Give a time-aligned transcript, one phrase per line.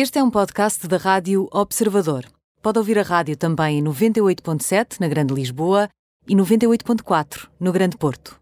[0.00, 2.24] Este é um podcast da Rádio Observador.
[2.62, 5.88] Pode ouvir a rádio também em 98.7 na Grande Lisboa
[6.24, 8.38] e 98.4 no Grande Porto.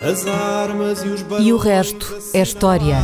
[0.00, 2.94] As armas e os E o resto é história.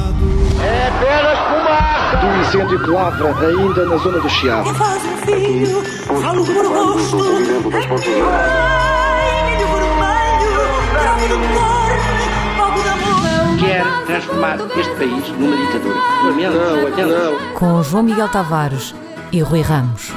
[0.64, 2.16] É apenas fumaça!
[2.16, 4.74] do incêndio que lavra ainda na zona do Chiado.
[4.74, 5.84] faz um filho,
[6.22, 7.18] falo por gosto.
[8.30, 10.52] Ai, milho vermelho,
[10.90, 11.71] prova do
[13.62, 15.94] Quer transformar este país numa ditadura.
[16.24, 17.06] Lamento, Não, lamento.
[17.06, 17.54] não.
[17.54, 18.92] Com João Miguel Tavares
[19.30, 20.10] e Rui Ramos.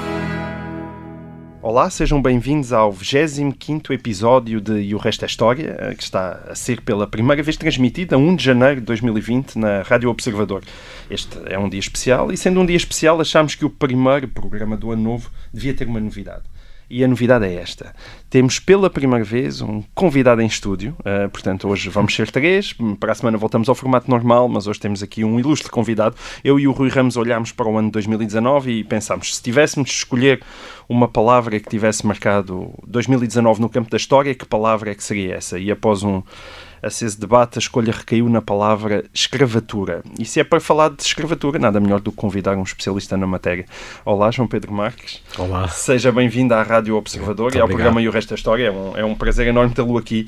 [1.62, 6.42] Olá, sejam bem-vindos ao 25º episódio de E o Resto é História, eh, que está
[6.50, 10.64] a ser pela primeira vez transmitido a 1 de janeiro de 2020 na Rádio Observador.
[11.10, 14.76] Este é um dia especial e, sendo um dia especial, achámos que o primeiro programa
[14.76, 16.44] do ano novo devia ter uma novidade.
[16.90, 17.94] E a novidade é esta.
[18.30, 23.12] Temos pela primeira vez um convidado em estúdio, eh, portanto hoje vamos ser três, para
[23.12, 26.16] a semana voltamos ao formato normal, mas hoje temos aqui um ilustre convidado.
[26.44, 29.90] Eu e o Rui Ramos olhámos para o ano de 2019 e pensámos, se tivéssemos
[29.90, 30.42] de escolher
[30.88, 35.36] uma palavra que tivesse marcado 2019 no campo da história, que palavra é que seria
[35.36, 35.58] essa?
[35.58, 36.22] E após um
[36.86, 40.04] aceso debate, a escolha recaiu na palavra escravatura.
[40.20, 43.26] E se é para falar de escravatura, nada melhor do que convidar um especialista na
[43.26, 43.66] matéria.
[44.06, 45.22] Olá, João Pedro Marques.
[45.38, 45.68] Olá.
[45.68, 47.86] Seja bem-vindo à Rádio Observador Muito e ao obrigado.
[47.86, 48.68] programa E o Resto da História.
[48.68, 50.28] É um, é um prazer enorme tê-lo aqui.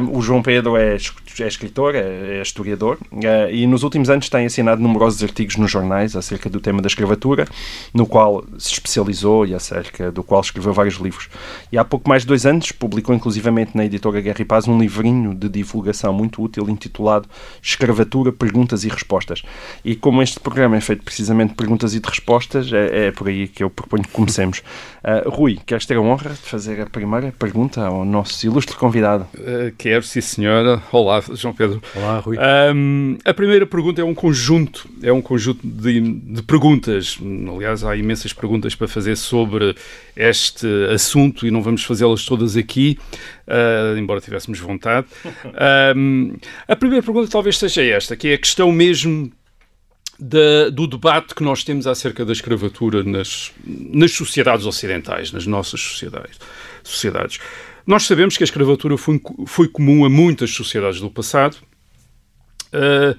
[0.00, 4.28] Um, o João Pedro é, é escritor, é, é historiador eh, e nos últimos anos
[4.28, 7.46] tem assinado numerosos artigos nos jornais acerca do tema da escravatura,
[7.92, 11.28] no qual se especializou e acerca do qual escreveu vários livros.
[11.72, 14.78] E há pouco mais de dois anos publicou inclusivamente na editora Guerra e Paz um
[14.78, 17.28] livrinho de divulgação muito útil intitulado
[17.62, 19.42] Escravatura, Perguntas e Respostas.
[19.84, 23.28] E como este programa é feito precisamente de perguntas e de respostas, é, é por
[23.28, 24.62] aí que eu proponho que comecemos.
[25.08, 29.24] Ah, Rui, queres ter a honra de fazer a primeira pergunta ao nosso ilustre convidado?
[29.36, 30.82] Uh, quero, sim senhora.
[30.90, 31.80] Olá, João Pedro.
[31.94, 32.36] Olá, Rui.
[33.24, 37.20] A primeira pergunta é um conjunto, é um conjunto de, de perguntas.
[37.54, 39.76] Aliás, há imensas perguntas para fazer sobre
[40.16, 42.98] este assunto e não vamos fazê-las todas aqui,
[43.46, 45.06] ah, embora tivéssemos vontade.
[46.66, 49.30] A primeira pergunta talvez seja esta, que é a questão mesmo
[50.18, 55.80] da- do debate que nós temos acerca da escravatura nas, nas sociedades ocidentais, nas nossas
[55.80, 56.38] sociedades.
[56.82, 57.38] sociedades.
[57.86, 61.56] Nós sabemos que a escravatura foi, foi comum a muitas sociedades do passado,
[62.72, 63.16] ah,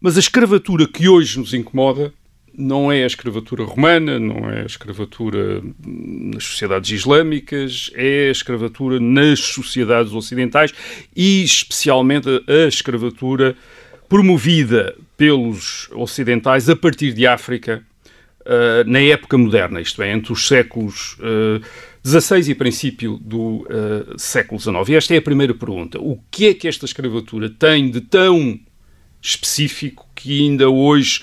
[0.00, 2.12] mas a escravatura que hoje nos incomoda
[2.52, 8.98] não é a escravatura romana, não é a escravatura nas sociedades islâmicas, é a escravatura
[8.98, 10.72] nas sociedades ocidentais
[11.14, 13.56] e especialmente a escravatura
[14.10, 17.80] promovida pelos ocidentais a partir de África
[18.40, 21.64] uh, na época moderna, isto é, entre os séculos uh,
[22.04, 24.88] XVI e princípio do uh, século XIX.
[24.88, 26.00] E esta é a primeira pergunta.
[26.00, 28.58] O que é que esta escravatura tem de tão
[29.22, 31.22] específico que ainda hoje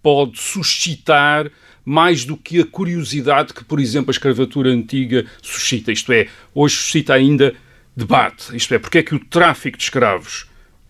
[0.00, 1.50] pode suscitar
[1.84, 5.90] mais do que a curiosidade que, por exemplo, a escravatura antiga suscita?
[5.90, 7.52] Isto é, hoje suscita ainda
[7.96, 8.56] debate.
[8.56, 10.47] Isto é, porque é que o tráfico de escravos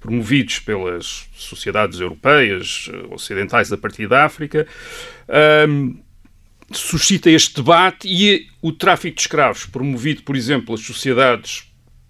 [0.09, 4.67] promovidos pelas sociedades europeias, eh, ocidentais a partir da África,
[5.29, 5.99] ahm,
[6.73, 11.65] suscita este debate e o tráfico de escravos promovido, por exemplo, pelas sociedades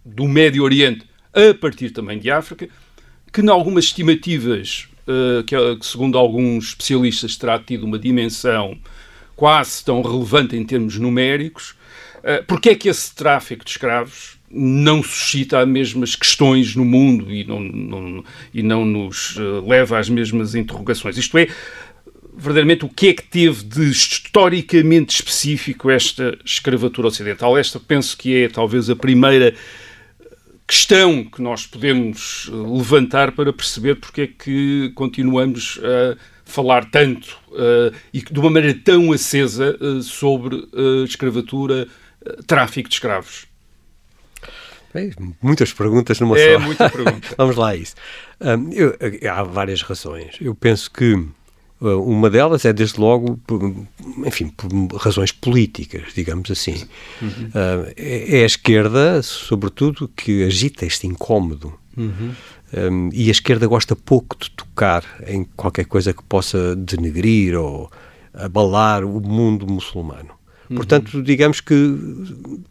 [0.04, 1.04] do Médio Oriente
[1.34, 2.68] a partir também de África,
[3.32, 8.78] que, em algumas estimativas, eh, que, segundo alguns especialistas terá tido uma dimensão
[9.34, 11.74] quase tão relevante em termos numéricos,
[12.22, 17.32] eh, porque é que esse tráfico de escravos não suscita as mesmas questões no mundo
[17.32, 21.16] e não, não- e não nos eh, leva às mesmas interrogações?
[21.18, 21.48] Isto é,
[22.36, 27.58] verdadeiramente o que é que teve de historicamente específico esta escravatura ocidental?
[27.58, 29.54] Esta penso que é talvez a primeira
[30.66, 37.38] questão que nós podemos eh, levantar para perceber porque é que continuamos a falar tanto
[37.54, 41.86] eh, e de uma maneira tão acesa eh, sobre eh, escravatura,
[42.46, 43.47] tráfico de escravos.
[44.94, 45.12] Bem,
[45.42, 46.60] muitas perguntas numa É só.
[46.60, 47.28] muita pergunta.
[47.36, 47.94] Vamos lá a isso.
[48.40, 48.96] Hum, eu-
[49.30, 50.36] há várias razões.
[50.40, 51.12] Eu penso que
[51.80, 53.60] uh, uma delas é, desde logo, por,
[54.24, 56.84] enfim, por razões políticas, digamos assim.
[57.20, 57.28] Uhum.
[57.48, 61.74] Uh, é, é a esquerda, sobretudo, que agita este incómodo.
[61.96, 62.32] Uhum.
[62.72, 67.90] Um, e a esquerda gosta pouco de tocar em qualquer coisa que possa denegrir ou
[68.34, 70.30] abalar o mundo muçulmano.
[70.74, 71.74] Portanto, digamos que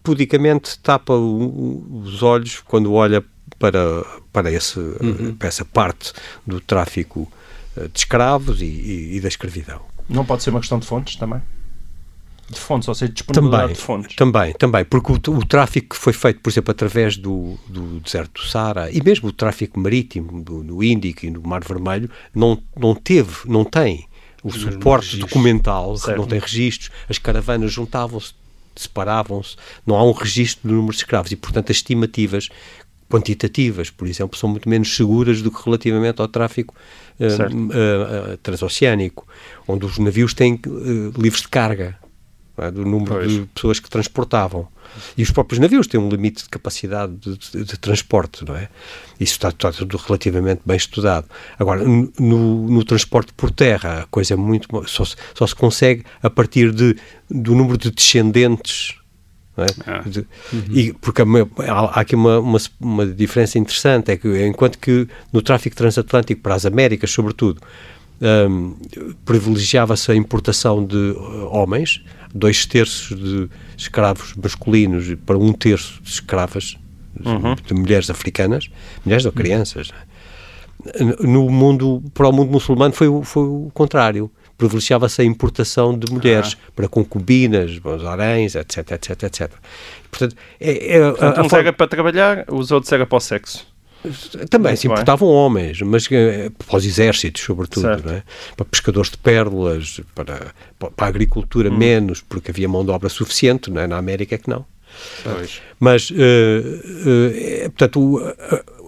[0.03, 3.23] pudicamente tapa o- os olhos quando olha
[3.59, 4.79] para, para, esse,
[5.39, 6.13] para essa parte
[6.45, 7.31] do tráfico
[7.75, 9.81] eh, de escravos e, e- e da escravidão.
[10.09, 11.41] Não pode ser uma questão de fontes também?
[12.49, 14.15] De fontes, ou seja, disponibilidade Também, de fontes.
[14.15, 18.41] também, também, porque o, o tráfico que foi feito, por exemplo, através do, do deserto
[18.41, 22.57] do Saara e mesmo o tráfico marítimo do, no Índico e no Mar Vermelho não,
[22.77, 24.06] não teve, não tem
[24.43, 26.17] o suporte documental, certo.
[26.17, 28.33] não tem registros, as caravanas juntavam-se,
[28.75, 29.55] separavam-se,
[29.85, 31.31] não há um registro do número de escravos.
[31.31, 32.49] E, portanto, as estimativas
[33.09, 36.75] quantitativas, por exemplo, são muito menos seguras do que relativamente ao tráfico
[37.19, 39.25] uh, uh, transoceânico,
[39.67, 41.97] onde os navios têm uh, livros de carga,
[42.57, 42.71] é?
[42.71, 43.31] do número pois.
[43.31, 44.67] de pessoas que transportavam.
[45.17, 48.69] E os próprios navios têm um limite de capacidade de, de, de transporte, não é?
[49.19, 51.27] Isso está, está, tudo relativamente bem estudado.
[51.59, 52.09] Agora, no,
[52.69, 54.67] no transporte por terra, a coisa é muito.
[54.87, 55.03] Só,
[55.35, 56.95] só se consegue a partir de,
[57.29, 58.95] do número de descendentes
[59.57, 59.65] é?
[59.87, 60.03] Ah.
[60.53, 60.63] Uhum.
[60.69, 65.41] E, porque há, há aqui uma, uma, uma, diferença interessante, é que enquanto que no
[65.41, 67.59] tráfico transatlântico para as Américas, sobretudo,
[68.21, 68.75] um,
[69.25, 72.03] privilegiava-se a importação de uh, homens,
[72.33, 76.77] dois terços de escravos masculinos para um terço de escravas
[77.23, 77.55] uhum.
[77.55, 78.69] de mulheres africanas,
[79.05, 79.91] mulheres ou crianças.
[81.19, 86.57] No mundo, para o mundo muçulmano foi, foi o contrário privilegiava-se a importação de mulheres
[86.59, 86.71] ah.
[86.75, 89.51] para concubinas, bons haréns, etc, etc, etc.
[90.09, 91.59] Portanto, é, é, Portanto, a, a uns forma...
[91.59, 93.67] era para trabalhar, os outros era para o sexo.
[94.49, 95.37] Também Muito se importavam bem.
[95.37, 98.23] homens, mas eh, para os exércitos, sobretudo, é?
[98.55, 101.77] para pescadores de pérolas, para, para a agricultura hum.
[101.77, 103.87] menos, porque havia mão de obra suficiente, é?
[103.87, 104.65] na América é que não.
[105.23, 105.61] Pois.
[105.79, 108.17] Mas, uh, uh, portanto, o,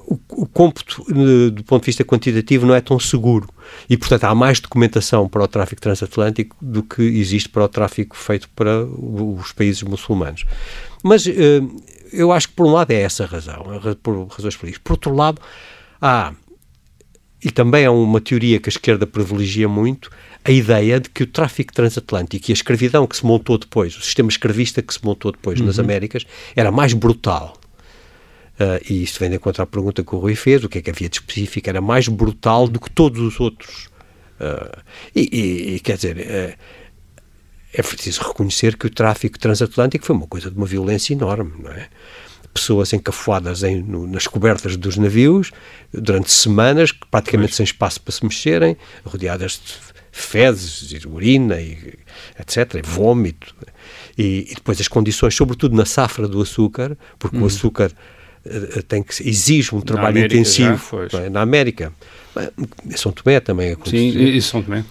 [0.10, 1.06] o, o cômputo
[1.52, 3.48] do ponto de vista quantitativo não é tão seguro
[3.88, 8.18] e, portanto, há mais documentação para o tráfico transatlântico do que existe para o tráfico
[8.18, 10.46] feito para os países muçulmanos.
[11.04, 11.32] Mas uh,
[12.12, 13.64] eu acho que, por um lado, é essa a razão,
[14.02, 14.82] por razões políticas.
[14.84, 15.40] Por outro lado,
[16.02, 16.34] há,
[17.44, 20.10] e também é uma teoria que a esquerda privilegia muito,
[20.44, 24.02] a ideia de que o tráfico transatlântico e a escravidão que se montou depois, o
[24.02, 25.68] sistema escravista que se montou depois uhum.
[25.68, 26.26] nas Américas,
[26.56, 27.59] era mais brutal.
[28.60, 30.82] Uh, e isto vem de encontro à pergunta que o Rui fez, o que é
[30.82, 33.86] que havia de específico, era mais brutal do que todos os outros.
[34.40, 34.84] Uh,
[35.16, 36.58] e, e, e, quer dizer, uh,
[37.74, 41.72] é preciso reconhecer que o tráfico transatlântico foi uma coisa de uma violência enorme, não
[41.72, 41.88] é?
[42.54, 45.52] Pessoas encafuadas em, no, nas cobertas dos navios
[45.94, 48.76] durante semanas, praticamente sem espaço para se mexerem,
[49.06, 49.74] rodeadas de
[50.12, 51.98] fezes, e urina, e,
[52.38, 53.56] etc., e vômito.
[54.18, 57.44] E, e, depois as condições, sobretudo na safra do açúcar, porque hum.
[57.44, 58.19] o açúcar uh,
[58.88, 61.30] tem que exige um trabalho América, intensivo já, é?
[61.30, 61.94] na América.
[62.96, 64.00] São Tomé também aconteceu.
[64.14, 64.80] Sim, e São Tomé.
[64.80, 64.86] Uh,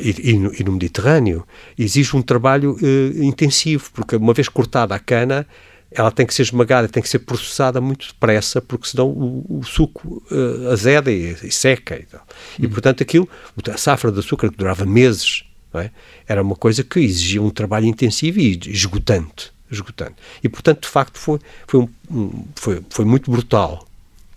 [0.00, 1.46] e, e, no, e, no, Mediterrâneo
[1.78, 5.46] exige um trabalho uh, intensivo, porque uma vez cortada a cana,
[5.90, 9.62] ela tem que ser esmagada, tem que ser processada muito depressa, porque senão o, o
[9.62, 11.96] suco uh, azeda e, e, seca.
[11.96, 12.26] E, tal.
[12.58, 12.70] e hum.
[12.70, 13.28] portanto, aquilo,
[13.72, 15.44] a safra de açúcar que durava meses,
[15.74, 15.90] é?
[16.26, 19.52] era uma coisa que exigia um trabalho intensivo e esgotante.
[19.70, 20.16] Esgotante.
[20.42, 23.86] E, portanto, de facto, foi, foi, um, foi, foi muito brutal.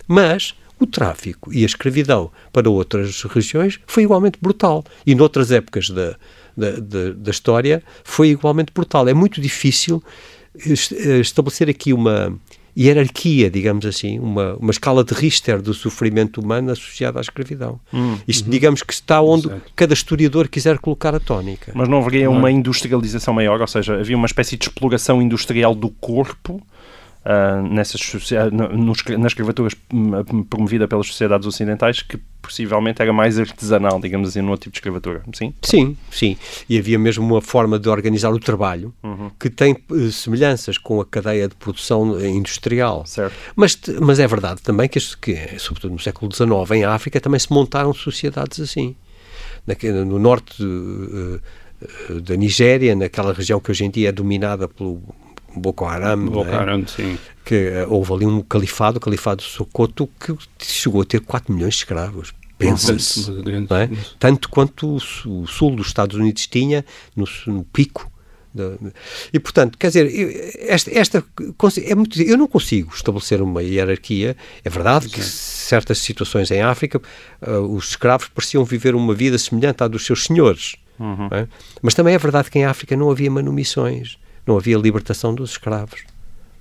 [0.06, 4.84] Mas o tráfico e a escravidão para outras regiões foi igualmente brutal.
[5.06, 6.16] E noutras épocas da,
[6.56, 9.08] da, da, da história foi igualmente brutal.
[9.08, 10.02] É muito difícil
[10.56, 12.38] estabelecer aqui uma
[12.76, 17.80] hierarquia, digamos assim, uma, uma escala de Richter do sofrimento humano associado à escravidão.
[17.92, 18.50] Hum, Isto, uhum.
[18.50, 19.72] digamos que está onde Exato.
[19.76, 21.72] cada historiador quiser colocar a tónica.
[21.74, 25.88] Mas não haveria uma industrialização maior, ou seja, havia uma espécie de exploração industrial do
[25.88, 26.60] corpo
[27.24, 28.00] uh, nessas,
[29.18, 34.56] na escravatura hum, promovida pelas sociedades ocidentais que possivelmente era mais artesanal, digamos assim, no
[34.56, 35.54] tipo de escravatura, sim?
[35.62, 36.36] Sim, sim.
[36.68, 39.30] E havia mesmo uma forma de organizar o trabalho uhum.
[39.40, 43.04] que tem uh, semelhanças com a cadeia de produção industrial.
[43.06, 43.34] Certo.
[43.56, 47.50] Mas, mas é verdade também que, que, sobretudo no século XIX, em África, também se
[47.52, 48.94] montaram sociedades assim.
[50.06, 51.40] no norte uh,
[52.20, 55.02] da Nigéria, naquela região que hoje em dia é dominada pelo
[55.56, 56.26] Boko Haram.
[56.26, 56.54] Boko é?
[56.54, 57.18] Haram, sim.
[57.44, 61.74] Que uh, houve ali um califado, o califado Sokoto, que chegou a ter 4 milhões
[61.74, 62.32] de escravos.
[62.56, 63.30] Pensa-se.
[63.30, 63.96] É?
[64.18, 66.84] Tanto quanto o, o, sul dos Estados Unidos tinha
[67.14, 68.10] no, no pico.
[69.32, 71.24] e, portanto, quer dizer, esta, esta
[71.84, 74.36] é muito, eu não consigo estabelecer uma hierarquia.
[74.64, 77.00] É verdade que certas situações em África,
[77.42, 80.76] uh, os escravos pareciam viver uma vida semelhante à dos seus senhores.
[80.98, 81.28] Uhum.
[81.32, 81.48] É?
[81.82, 84.16] Mas também é verdade que em África não havia manumissões
[84.46, 86.04] não havia libertação dos escravos.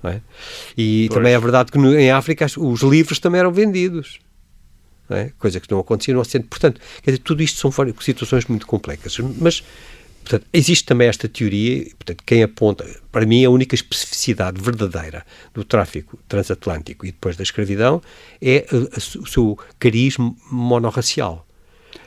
[0.04, 0.20] É?
[0.78, 1.18] E pois.
[1.18, 4.20] também é verdade que no, em África os livros também eram vendidos.
[5.10, 5.32] É?
[5.38, 6.48] Coisa que não acontecia no Ocidente.
[6.50, 7.72] Portanto, quer dizer, tudo isto são
[8.02, 9.18] situações muito complexas.
[9.40, 9.64] Mas,
[10.24, 15.64] portanto, existe também esta teoria, portanto, quem aponta, para mim, a única especificidade verdadeira do
[15.64, 18.02] tráfico transatlântico e depois da escravidão
[18.42, 18.66] é
[19.18, 20.18] o seu cariz
[20.50, 21.46] monorracial.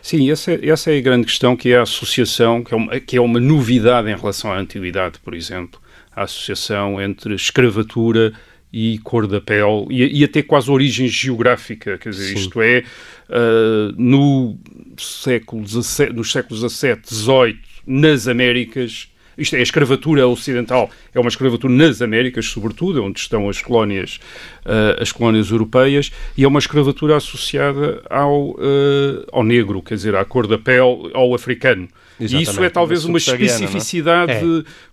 [0.06, 3.00] Sim, essa, é, essa é a grande questão, que é a associação, que é, uma,
[3.00, 5.80] que é uma novidade em relação à antiguidade, por exemplo,
[6.14, 8.32] a associação entre escravatura
[8.72, 12.34] e cor da pele, e, e até quase origem geográfica, quer dizer, Sim.
[12.34, 12.84] isto é,
[13.28, 14.56] uh, no
[14.96, 21.28] século XVII, nos séculos XVII, XVIII, nas Américas, isto é, a escravatura ocidental é uma
[21.28, 24.18] escravatura nas Américas, sobretudo, onde estão as colónias,
[24.64, 30.14] uh, as colónias europeias, e é uma escravatura associada ao, uh, ao negro, quer dizer,
[30.14, 31.88] à cor da pele, ao africano.
[32.18, 32.48] Exatamente.
[32.48, 33.20] E isso é talvez uma é?
[33.20, 34.42] especificidade é?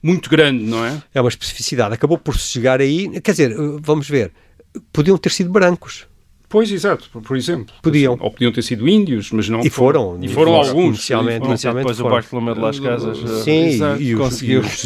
[0.01, 1.01] muito grande, não é?
[1.13, 1.93] É uma especificidade.
[1.93, 4.31] Acabou por se chegar aí, quer dizer, vamos ver,
[4.91, 6.05] podiam ter sido brancos.
[6.53, 7.73] Pois, exato, por, por exemplo.
[7.81, 8.15] Podiam.
[8.19, 9.61] Ou podiam ter sido índios, mas não.
[9.61, 10.19] E foram.
[10.21, 10.97] E foram, alguns.
[10.97, 12.11] Inicialmente, inicialmente depois foram.
[12.11, 13.17] o Bartolomeu de Las Casas.
[13.43, 14.83] Sim, exato, e, os, e, os,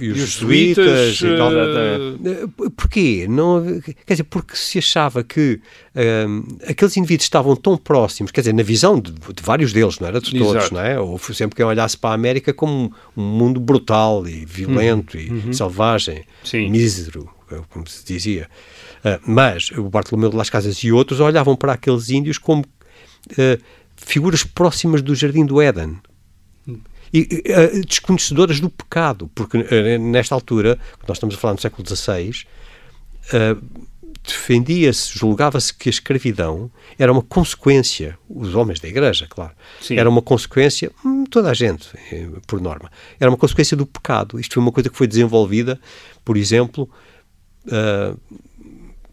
[0.00, 1.52] e os jesuítas e tal.
[1.52, 2.70] Uh...
[2.70, 3.26] Porquê?
[3.28, 5.60] Não, quer dizer, porque se achava que
[5.94, 10.08] um, aqueles indivíduos estavam tão próximos, quer dizer, na visão de, de vários deles, não
[10.08, 10.74] era de todos, exato.
[10.76, 10.98] não é?
[10.98, 15.22] Ou sempre quem olhasse para a América como um, um mundo brutal e violento uhum.
[15.22, 15.52] e uhum.
[15.52, 16.70] selvagem, Sim.
[16.70, 17.35] mísero,
[17.68, 18.48] como se dizia.
[18.98, 23.62] Uh, mas o Bartolomeu de Las Casas e outros olhavam para aqueles índios como uh,
[23.96, 25.98] figuras próximas do Jardim do Éden.
[27.12, 29.58] E, uh, desconhecedoras do pecado, porque
[29.98, 32.44] nesta altura, nós estamos a falar no século XVI,
[34.26, 39.96] defendia-se, julgava-se que a escravidão era uma consequência, os homens da igreja, claro, Sim.
[39.96, 44.40] era uma consequência, hum, toda a gente, eh, por norma, era uma consequência do pecado.
[44.40, 45.80] Isto foi uma coisa que foi desenvolvida,
[46.24, 46.90] por exemplo,
[47.66, 48.18] uh,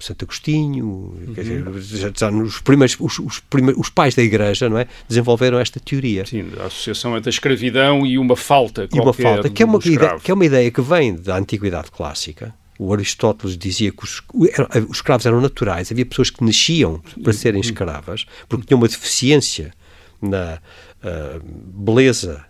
[0.04, 1.34] Santo Agostinho, uhum.
[1.34, 1.64] dizer,
[1.98, 5.80] já, já nos primeiros, os, os, primeiros, os pais da Igreja, não é, desenvolveram esta
[5.80, 6.26] teoria.
[6.26, 9.80] Sim, a associação entre a escravidão e uma falta e uma falta que é uma
[9.80, 12.54] ideia, que é uma ideia que vem da antiguidade clássica.
[12.78, 17.62] O Aristóteles dizia que os, os escravos eram naturais, havia pessoas que nasciam para serem
[17.62, 17.66] uhum.
[17.66, 19.72] escravas porque tinham uma deficiência
[20.22, 20.60] na
[21.02, 22.44] uh, beleza,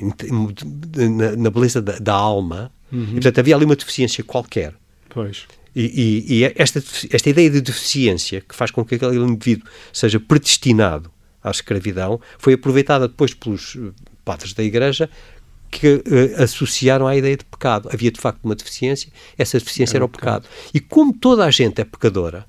[0.00, 3.02] na, na beleza da, da alma, uhum.
[3.02, 4.74] e portanto havia ali uma deficiência qualquer.
[5.10, 5.46] Pois.
[5.74, 5.84] E,
[6.28, 11.10] e, e, esta, esta ideia de deficiência que faz com que aquele indivíduo seja predestinado
[11.42, 13.92] à escravidão foi aproveitada depois pelos eh,
[14.24, 15.08] padres da Igreja
[15.70, 17.88] que uh, associaram à ideia de pecado.
[17.92, 20.42] Havia de facto uma deficiência, essa deficiência era, era o pecado.
[20.42, 20.70] pecado.
[20.74, 22.44] E como toda a gente é pecadora,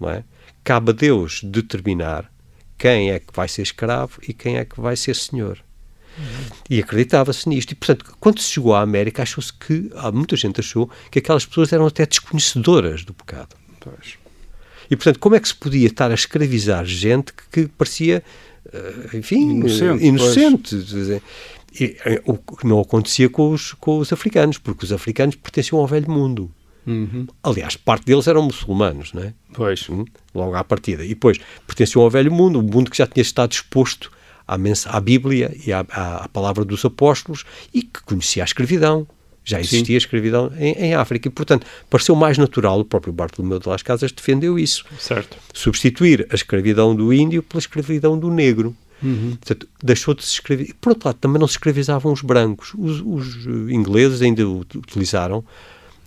[0.00, 0.24] não é?
[0.64, 2.32] cabe a Deus determinar
[2.76, 5.62] quem é que vai ser escravo e quem é que vai ser senhor.
[6.68, 7.72] E acreditava-se nisto.
[7.72, 11.44] E, portanto, quando se chegou à América, achou-se que, há muita gente achou que aquelas
[11.44, 13.56] pessoas eram até desconhecedoras do pecado.
[13.80, 14.16] Pois.
[14.90, 18.22] E, portanto, como é que se podia estar a escravizar gente que, parecia,
[18.72, 20.04] eh, enfim, inocente?
[20.04, 20.76] inocente
[21.80, 25.80] e, eh, o que não acontecia com os, com os africanos, porque os africanos pertenciam
[25.80, 26.50] ao velho mundo.
[26.86, 27.26] Uhum.
[27.42, 29.32] Aliás, parte deles eram muçulmanos, não é?
[29.54, 29.88] Pois.
[29.88, 30.04] Hum?
[30.34, 31.04] Logo à partida.
[31.04, 34.12] E depois pertenciam ao velho mundo, um mundo que já tinha estado exposto
[34.46, 39.06] à, à Bíblia e à, à, palavra dos apóstolos e que conhecia a escravidão.
[39.46, 40.06] Já existia Sim.
[40.06, 44.10] escravidão em, em, África e, portanto, pareceu mais natural, o próprio Bartolomeu de Las Casas
[44.10, 44.86] defendeu isso.
[44.98, 45.36] Certo.
[45.52, 48.74] Substituir a escravidão do índio pela escravidão do negro.
[49.02, 49.36] Uhum.
[49.36, 50.74] Portanto, deixou de se escravizar.
[50.80, 52.72] Por outro lado, também não se escravizavam os brancos.
[52.74, 55.44] Os, os ingleses ainda o utilizaram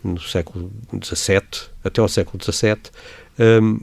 [0.04, 0.72] no século
[1.04, 2.78] XVII, até ao século XVII,
[3.40, 3.80] um,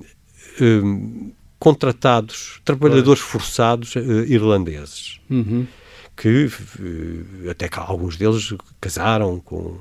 [0.61, 1.33] um,
[1.65, 5.19] contratados, trabalhadores forçados uh, irlandeses.
[5.31, 5.67] Uhum.
[6.15, 9.81] Que uh, até que alguns deles casaram com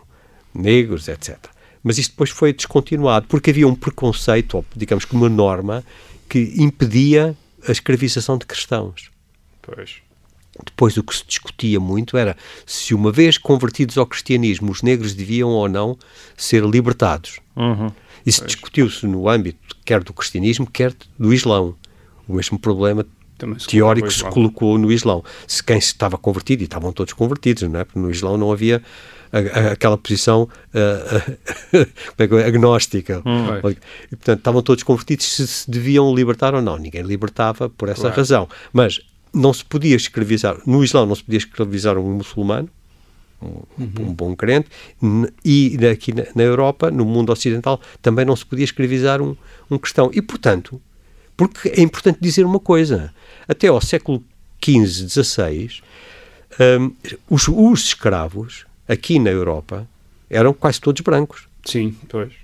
[0.55, 1.37] negros, etc.
[1.83, 5.83] Mas isto depois foi descontinuado, porque havia um preconceito, ou digamos que uma norma,
[6.29, 7.35] que impedia
[7.67, 9.11] a escravização de cristãos.
[9.61, 9.97] Pois.
[10.65, 15.13] Depois o que se discutia muito era se uma vez convertidos ao cristianismo os negros
[15.13, 15.97] deviam ou não
[16.37, 17.41] ser libertados.
[17.57, 17.91] Uhum.
[18.25, 21.75] Isso discutiu-se no âmbito quer do cristianismo, quer do Islão.
[22.27, 23.05] O mesmo problema
[23.57, 25.23] se teórico se colocou no Islão.
[25.47, 27.83] Se quem estava convertido, e estavam todos convertidos, não é?
[27.83, 28.81] Porque no Islão não havia
[29.31, 31.83] a, a, aquela posição uh,
[32.47, 33.21] agnóstica.
[33.25, 33.47] Hum.
[34.11, 36.77] E, portanto, estavam todos convertidos se se deviam libertar ou não.
[36.77, 38.15] Ninguém libertava por essa claro.
[38.15, 38.49] razão.
[38.71, 39.01] Mas
[39.33, 42.69] não se podia escravizar, no Islão não se podia escravizar um muçulmano,
[43.43, 44.09] um, uhum.
[44.09, 44.69] um bom crente,
[45.43, 49.35] e aqui na, na, Europa, no mundo ocidental, também não se podia escravizar um,
[49.69, 50.09] um cristão.
[50.13, 50.81] E, portanto,
[51.35, 53.13] porque é importante dizer uma coisa,
[53.47, 54.23] até ao século
[54.63, 55.81] XV, XVI,
[56.79, 56.91] um,
[57.29, 59.87] os, os escravos, aqui na Europa,
[60.29, 61.47] eram quase todos brancos.
[61.65, 62.42] Sim, pois.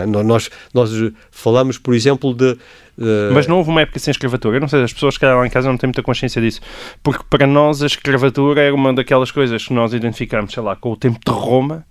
[0.00, 0.06] É?
[0.06, 0.90] Nós, nós
[1.30, 2.52] falamos, por exemplo, de.
[2.98, 3.32] Uh...
[3.32, 4.56] Mas não houve uma época sem escravatura.
[4.56, 6.60] Eu não sei, as pessoas que lá em casa não têm muita consciência disso.
[7.02, 10.92] Porque para nós a escravatura era uma daquelas coisas que nós identificamos, sei lá, com
[10.92, 11.84] o tempo de Roma.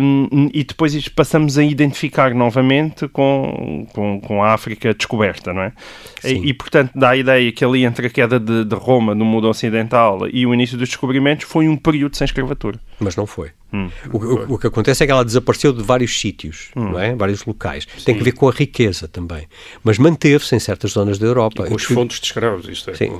[0.00, 5.72] um, e depois passamos a identificar novamente com, com, com a África descoberta, não é?
[6.22, 9.24] E, e, portanto, dá a ideia que ali entre a queda de, de Roma no
[9.24, 12.78] mundo ocidental e o início dos descobrimentos foi um período sem escravatura.
[13.00, 13.50] Mas não foi.
[13.74, 13.90] Hum.
[14.12, 16.92] O, o, o, que acontece é que ela desapareceu de vários sítios, hum.
[16.92, 17.12] não é?
[17.16, 17.88] vários locais.
[17.98, 18.04] Sim.
[18.04, 19.48] Tem que ver com a riqueza também.
[19.82, 21.64] Mas manteve-se em certas zonas da Europa.
[21.64, 22.94] E com os fontes de escravos, isto é.
[22.94, 23.10] Sim.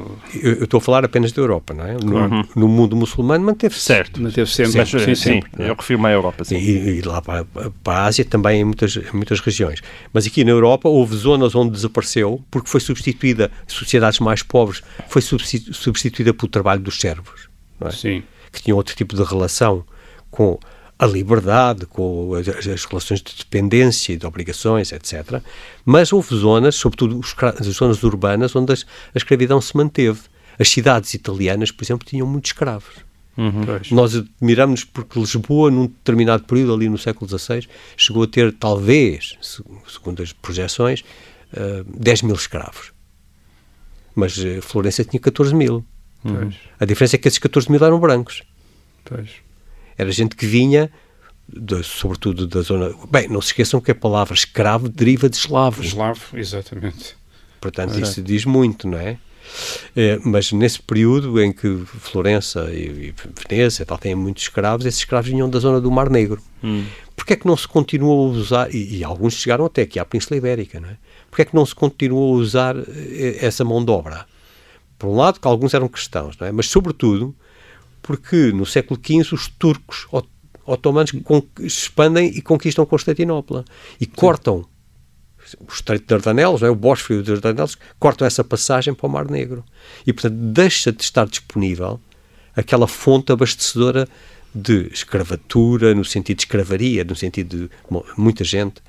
[0.41, 1.95] Eu, eu, estou a falar apenas da Europa, não é?
[1.95, 2.45] No, uhum.
[2.55, 3.81] no mundo muçulmano manteve-se.
[3.81, 4.23] Certo.
[4.23, 4.79] Manteve -se sempre.
[4.79, 5.71] Mas, sim, sim, é?
[5.71, 6.45] Eu refiro-me à Europa.
[6.45, 6.57] Sim.
[6.57, 7.45] E, e, lá para,
[7.83, 9.81] para a Ásia também em muitas, em muitas regiões.
[10.13, 15.21] Mas aqui na Europa houve zonas onde desapareceu porque foi substituída, sociedades mais pobres, foi
[15.21, 17.49] substituída pelo trabalho dos servos.
[17.81, 17.91] Não é?
[17.91, 18.23] Sim.
[18.53, 19.85] Que tinham outro tipo de relação
[20.35, 20.59] com
[20.99, 25.41] a liberdade, com as, as, relações de dependência e de obrigações, etc.
[25.85, 27.21] Mas houve zonas, sobretudo
[27.61, 28.77] as zonas urbanas, onde a
[29.15, 30.21] escravidão se manteve.
[30.59, 33.05] As cidades italianas, por exemplo, tinham muitos escravos.
[33.37, 33.65] Uhum.
[33.91, 39.37] Nós admiramos porque Lisboa, num determinado período, ali no século XVI, chegou a ter, talvez,
[39.89, 41.01] segundo as projeções,
[41.53, 42.93] uh, eh, 10 mil escravos.
[44.15, 45.85] Mas uh, Florença tinha 14 mil.
[46.25, 46.53] Uhum.
[46.79, 48.43] A diferença é que esses 14 mil eram brancos.
[49.05, 49.45] Pois.
[49.97, 50.91] Era gente que vinha,
[51.49, 52.95] de, sobretudo da zona.
[53.11, 55.83] Bem, não se esqueçam que a palavra escravo deriva de eslavo.
[55.83, 57.17] Eslavo, exatamente.
[57.61, 59.17] Portanto, isso diz muito, não é?
[59.97, 60.19] é?
[60.23, 63.15] mas nesse período em que Florença e, e
[63.49, 66.43] Veneza e tal têm muitos escravos, esses escravos vinham da zona do Mar Negro.
[66.63, 66.85] Hum.
[67.17, 70.05] Porquê é que não se continuou a usar, e, e, alguns chegaram até aqui à
[70.05, 70.97] Península Ibérica, não é?
[71.31, 74.27] Porquê é que não se continuou a usar eh, essa mão de obra?
[74.99, 76.53] Por um lado, que alguns eram cristãos, não é?
[76.53, 77.35] Mas, sobretudo,
[78.05, 80.07] porque no século XV os turcos
[80.67, 81.11] otomanos
[81.59, 83.65] expandem e conquistam Constantinopla
[83.99, 84.11] e Sim.
[84.15, 84.67] cortam
[85.59, 86.69] o Estreito de Dardanelos, é?
[86.69, 89.65] o Bósforo de Dardanelos, cortam essa passagem para o Mar Negro.
[90.07, 91.99] E, portanto, deixa de estar disponível
[92.55, 94.07] aquela fonte abastecedora
[94.55, 97.71] de escravatura, no sentido de escravaria, no sentido de
[98.17, 98.83] muita gente,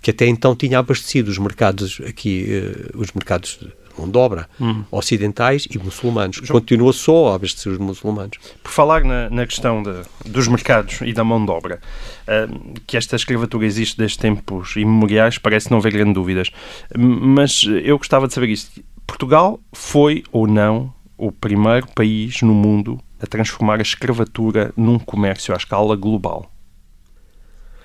[0.00, 2.46] que até então tinha abastecido os mercados aqui,
[2.94, 3.58] uh, os mercados
[3.98, 4.84] mão de obra, hum.
[4.90, 6.36] ocidentais e muçulmanos.
[6.36, 8.38] João, Continua só a abastecer os muçulmanos.
[8.62, 9.92] Por falar na, na questão de,
[10.26, 11.80] dos mercados e da mão de obra,
[12.26, 16.50] uh, que esta escravatura existe desde tempos imemoriais, parece não haver grandes dúvidas.
[16.96, 18.82] Mas eu gostava de saber isto.
[19.06, 25.52] Portugal foi ou não o primeiro país no mundo a transformar a escravatura num comércio
[25.52, 26.50] à escala global?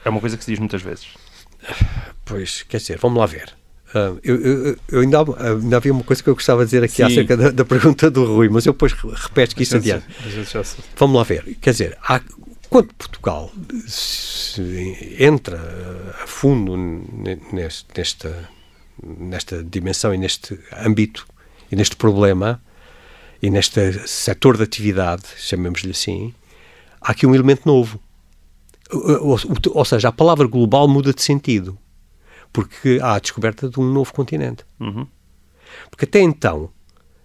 [0.05, 1.07] É uma coisa que se diz muitas vezes.
[2.25, 3.53] Pois, quer dizer, vamos lá ver.
[3.93, 6.95] Uh, eu, eu, eu, ainda, ainda havia uma coisa que eu gostava de dizer aqui
[6.95, 7.03] Sim.
[7.03, 10.07] acerca da, da, pergunta do Rui, mas eu depois repeto que isso adiante.
[10.97, 11.57] Vamos lá ver.
[11.61, 12.19] Quer dizer, há,
[12.71, 13.51] quando Portugal
[15.19, 15.59] entra
[16.23, 18.49] a fundo neste, nesta,
[19.03, 21.27] nesta dimensão e neste âmbito
[21.71, 22.59] e neste problema
[23.43, 26.33] e neste setor de atividade, chamemos-lhe assim,
[26.99, 27.99] há aqui um elemento novo.
[28.91, 29.39] Ou, ou,
[29.71, 31.77] ou seja, a palavra global muda de sentido
[32.53, 34.63] porque há a descoberta de um novo continente.
[34.79, 35.07] Uhum.
[35.89, 36.69] Porque até então,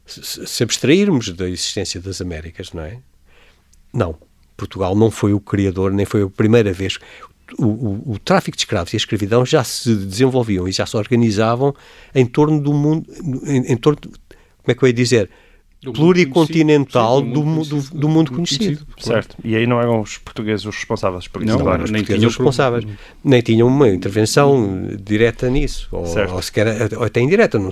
[0.06, 2.98] se, abstrairmos da existência das Américas, não é?
[3.92, 4.16] Não.
[4.56, 6.98] Portugal não foi o criador, nem foi a primeira vez.
[7.58, 10.96] O, o, o, tráfico de escravos e a escravidão já se desenvolviam e já se
[10.96, 11.74] organizavam
[12.14, 13.06] em torno do mundo,
[13.46, 14.12] em, em torno, como
[14.66, 15.30] é que eu ia dizer,
[15.82, 18.84] do pluricontinental do, mundo do, do, do, mundo conhecido.
[18.98, 19.36] Certo.
[19.44, 21.52] E aí não eram os portugueses os responsáveis por isso?
[21.52, 22.84] Não, claro, os nem tinham os responsáveis.
[23.22, 27.58] Nem tinham uma intervenção direta nisso, ou, ou sequer ou até indireta.
[27.58, 27.70] No,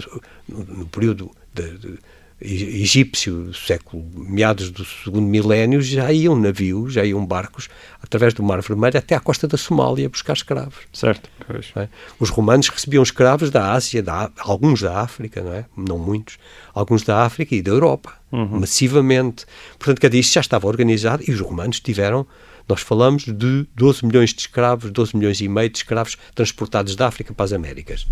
[0.48, 1.98] no, no período de, de
[2.40, 7.68] egípcio século, meados do segundo milénio, já iam navios, já iam barcos
[8.02, 10.80] através do Mar Vermelho até à costa da Somália buscar escravos.
[10.92, 11.30] Certo.
[11.76, 11.88] É?
[12.20, 15.64] Os romanos recebiam escravos da Ásia, da, alguns da África, não é?
[15.76, 16.38] Não muitos,
[16.74, 18.60] alguns da África e da Europa, uhum.
[18.60, 19.46] massivamente.
[19.78, 22.26] Portanto, cada isto já estava organizado e os romanos tiveram
[22.68, 27.06] nós falamos de 12 milhões de escravos, 12 milhões e meio de escravos transportados da
[27.06, 28.06] África para as Américas.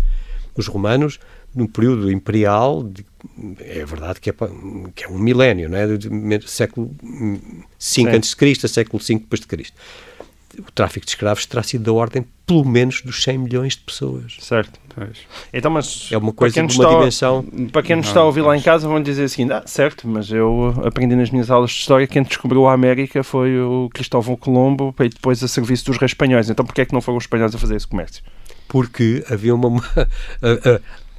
[0.55, 1.19] Os romanos
[1.55, 3.05] no período imperial, de,
[3.61, 4.33] é verdade que é,
[4.93, 5.97] que é, um milénio, não é?
[5.97, 9.77] De, século V antes de Cristo, século V depois de Cristo.
[10.59, 14.37] O tráfico de escravos terá sido da ordem pelo menos dos 100 milhões de pessoas.
[14.39, 14.79] Certo.
[14.93, 15.17] Pois.
[15.53, 17.43] Então, mas é uma coisa de uma dimensão.
[17.71, 20.31] Para quem nos está a ouvir lá em casa, vão dizer assim: ah, certo, mas
[20.31, 24.37] eu aprendi nas minhas aulas de história que quem descobriu a América foi o Cristóvão
[24.37, 26.49] Colombo e depois a serviço dos reis espanhóis.
[26.49, 28.23] Então, porquê é que não foram os espanhóis a fazer esse comércio?
[28.67, 29.83] Porque havia uma.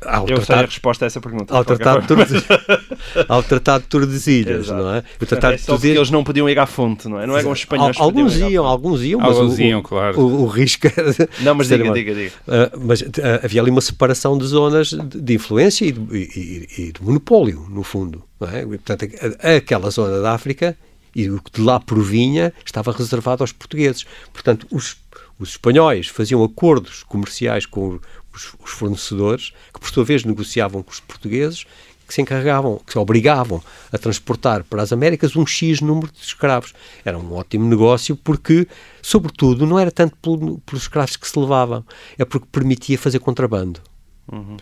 [0.04, 1.54] Ao eu tratado, sei a resposta a essa pergunta.
[1.54, 2.44] Ao tratado, de Tordesilhas,
[3.28, 5.02] ao tratado de Tordesilhas, não é?
[5.20, 7.26] O tratado é só de eles não podiam ir à fonte, não é?
[7.26, 10.20] Não eram os espanhóis Alguns iam, alguns iam, mas alguns o, iam, claro.
[10.20, 11.12] O, o, risco era...
[11.40, 12.32] Não, mas diga, diga, diga.
[12.46, 13.06] Uh, mas uh,
[13.42, 17.66] havia ali uma separação de zonas de, de influência e de, e, e de, monopólio,
[17.70, 18.64] no fundo, não é?
[18.64, 19.08] Portanto,
[19.56, 20.76] aquela zona da África
[21.14, 24.04] e o que de lá provinha estava reservado aos portugueses.
[24.32, 24.98] Portanto, os,
[25.38, 28.00] os espanhóis faziam acordos comerciais com
[28.32, 31.66] os, os fornecedores, que por sua vez negociavam com os portugueses,
[32.06, 36.20] que se encarregavam, que se obrigavam a transportar para as Américas um X número de
[36.20, 36.72] escravos.
[37.04, 38.68] Era um ótimo negócio porque,
[39.02, 41.84] sobretudo, não era tanto pelo, pelos escravos que se levavam,
[42.16, 43.80] é porque permitia fazer contrabando.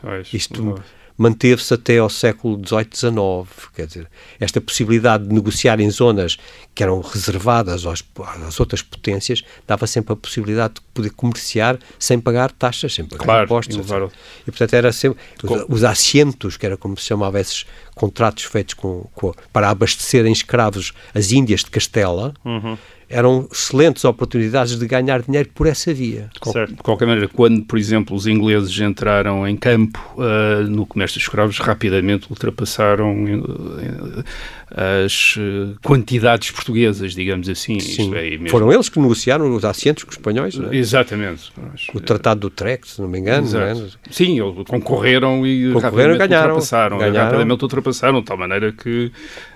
[0.01, 0.75] Pois, Isto uhum.
[1.17, 3.69] manteve-se até ao século XVIII, XIX.
[3.75, 4.09] Quer dizer,
[4.41, 6.37] esta possibilidade de negociar em zonas
[6.75, 8.03] que eram reservadas aos,
[8.47, 13.25] às outras potências dava sempre a possibilidade de poder comerciar sem pagar taxas, sem pagar
[13.25, 13.77] Claro, impostos.
[13.77, 14.11] e etc.
[14.43, 18.75] E, portanto, era sempre os, os assentos, que era como se chamava esses contratos feitos
[18.75, 22.77] com, com- para abastecerem escravos as Índias de Castela, Uhum.
[23.15, 26.29] Eram excelentes oportunidades de ganhar dinheiro por essa via.
[26.35, 31.23] De qualquer maneira, quando, por exemplo, os ingleses entraram em campo ah, no comércio de
[31.25, 33.15] escravos, rapidamente ultrapassaram
[33.79, 37.79] eh, as eh, quantidades portuguesas, digamos assim.
[37.79, 40.77] Sim, é, foram eles que negociaram os assentos com os espanhóis, não é?
[40.77, 41.53] Exatamente.
[41.95, 43.49] o Tratado do Trek, se não me engano.
[43.49, 43.75] não é?
[44.11, 46.49] Sim, eles concorreram e Concorreram rapidamente ganharam.
[46.55, 46.99] ultrapassaram.
[46.99, 47.25] Ganharam.
[47.27, 49.13] Rapidamente ultrapassaram, de tal maneira que,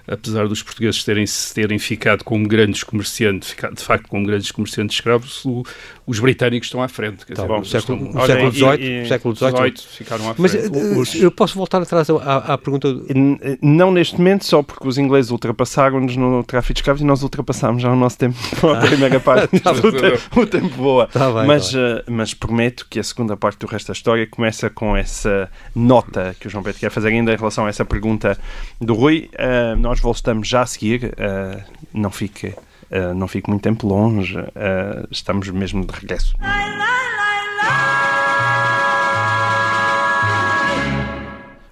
[0.08, 5.44] apesar dos portugueses terem, terem ficado como grandes comerciantes, de facto como grandes comerciantes escravos,
[5.44, 5.62] o-
[6.06, 7.26] os britânicos estão à frente.
[7.26, 9.50] Quer Tá dizer, bom, século- estão- século XVIII, século XVIII.
[9.52, 11.18] 18 ficaram à Mas frente.
[11.20, 12.92] eh, eu posso voltar atrás à, à pergunta.
[12.92, 17.04] do- N- Não neste momento, só porque os ingleses ultrapassaram-nos no tráfico de escravos e
[17.04, 19.48] nós ultrapassámos já o nosso tempo para a primeira parte.
[19.60, 21.06] Tá o, tempo, o tempo voa.
[21.08, 24.26] Tá bem, mas, tá eh, mas prometo que a segunda parte do resto da história
[24.26, 27.84] começa com essa nota que o João Pedro quer fazer ainda em relação a essa
[27.84, 28.38] pergunta
[28.80, 29.28] do Rui.
[29.34, 31.14] Eh, nós voltamos já a seguir.
[31.16, 32.54] eh, não fique.
[32.90, 36.34] eh, não fique muito tempo longe, eh, estamos mesmo de regresso.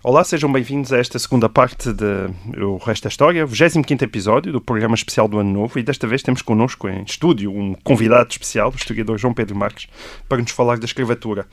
[0.03, 4.53] Olá, sejam bem-vindos a esta segunda parte de O Resto da História, o 25 episódio
[4.53, 5.81] do programa especial do Ano Novo.
[5.81, 9.89] E desta vez temos connosco em estúdio um convidado especial, o historiador João Pedro Marques,
[10.29, 11.45] para nos falar da escravatura,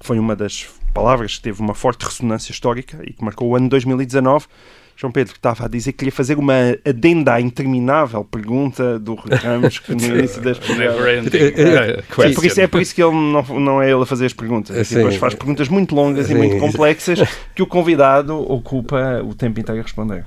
[0.00, 3.56] que foi uma das palavras que teve uma forte ressonância histórica e que marcou o
[3.56, 4.46] ano 2019.
[5.00, 9.32] João Pedro estava a dizer que queria fazer uma adenda à interminável pergunta do Rui
[9.36, 12.62] Ramos que no início das eh, é por, isso, question.
[12.62, 14.76] é por isso que ele não, não é ele a fazer as perguntas.
[14.76, 14.96] E Sim.
[14.96, 16.34] depois faz perguntas muito longas Sim.
[16.34, 17.20] e muito complexas
[17.54, 20.24] que o convidado ocupa o tempo inteiro a responder.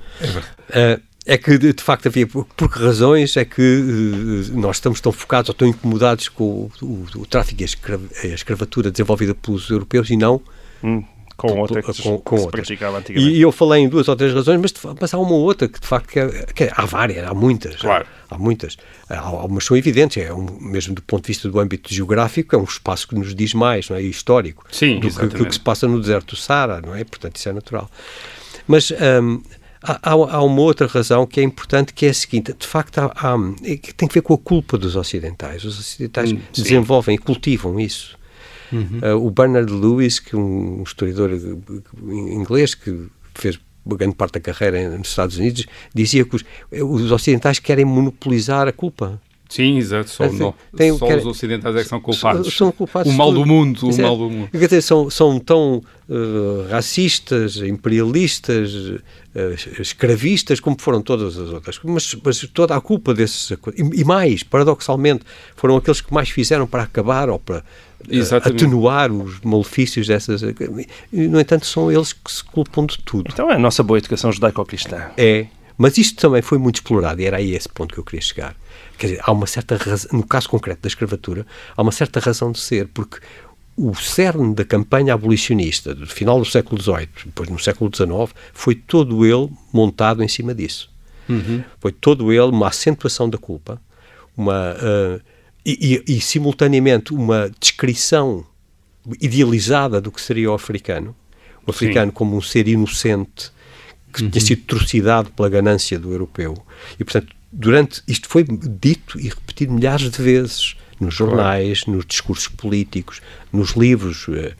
[0.70, 2.26] Eh, é que, de, facto, havia.
[2.26, 6.70] Por, que razões é que eh, nós estamos tão focados ou tão incomodados com o,
[6.82, 10.40] o- o tráfico e a, escra- a escravatura desenvolvida pelos europeus e não
[10.84, 11.04] Hum,
[11.48, 12.66] com outra que, com- com que se outras.
[12.66, 13.34] praticava antigamente.
[13.34, 15.86] E, eu falei em duas ou três razões, mas, mas há uma outra que de
[15.86, 17.76] facto que, é- que é- há várias, há muitas.
[17.76, 18.06] Claro.
[18.30, 18.76] Há, há muitas.
[19.08, 22.58] Há, algumas são evidentes, é um, mesmo do ponto de vista do âmbito geográfico, é
[22.58, 24.02] um espaço que nos diz mais, não é?
[24.02, 24.64] E histórico.
[24.72, 27.04] Sim, do que, o que se passa no deserto do Saara, não é?
[27.04, 27.90] Portanto, isso é natural.
[28.66, 29.42] Mas hum,
[29.82, 33.12] há, há- uma outra razão que é importante, que é a seguinte: de facto, há,
[33.16, 35.64] há- é tem que ver com a culpa dos ocidentais.
[35.64, 38.16] Os ocidentais Hum, desenvolvem e cultivam isso.
[38.72, 44.40] Uh, o Bernard Lewis, que é um historiador eh, inglês que fez grande parte da
[44.40, 49.20] carreira nos Estados Unidos, dizia que os, os ocidentais querem monopolizar a culpa.
[49.48, 50.08] Sim, exato.
[50.08, 52.56] Só, Assim, tem- só quer- os ocidentais é que são culpados.
[52.56, 54.48] São culpados o mal do mundo, o é- mal do mundo.
[54.50, 58.72] Quer dizer, são, são tão eh, racistas, imperialistas,
[59.34, 61.78] eh, escravistas, como foram todas as outras.
[61.84, 63.50] Mas, mas toda a culpa desses.
[63.50, 65.22] E, e mais, paradoxalmente,
[65.54, 67.62] foram aqueles que mais fizeram para acabar ou para eh,
[68.08, 68.64] Exatamente.
[68.64, 70.42] atenuar os malefícios dessas.
[70.42, 73.30] E, no entanto, são eles que se culpam de tudo.
[73.32, 75.10] Então é a nossa boa educação judaico-cristã.
[75.16, 78.20] É, mas isto também foi muito explorado e era aí esse ponto que eu queria
[78.20, 78.56] chegar.
[78.98, 82.52] Quer dizer, há uma certa razão, no caso concreto da escravatura, há uma certa razão
[82.52, 83.18] de ser, porque
[83.76, 88.74] o cerne da campanha abolicionista do final do século XVIII, depois no século XIX, foi
[88.74, 90.90] todo ele montado em cima disso.
[91.80, 93.80] Foi todo ele uma acentuação da culpa,
[94.36, 95.20] uma ah,
[95.64, 98.44] e, e- e, simultaneamente uma descrição
[99.20, 101.14] idealizada do que seria o africano,
[101.66, 103.50] o africano como um ser inocente
[104.12, 106.54] que tinha sido trucidado pela ganância do europeu.
[106.98, 112.48] E, portanto, durante isto foi dito e repetido milhares de vezes nos jornais, nos discursos
[112.48, 113.20] políticos,
[113.52, 114.26] nos livros.
[114.28, 114.54] eh,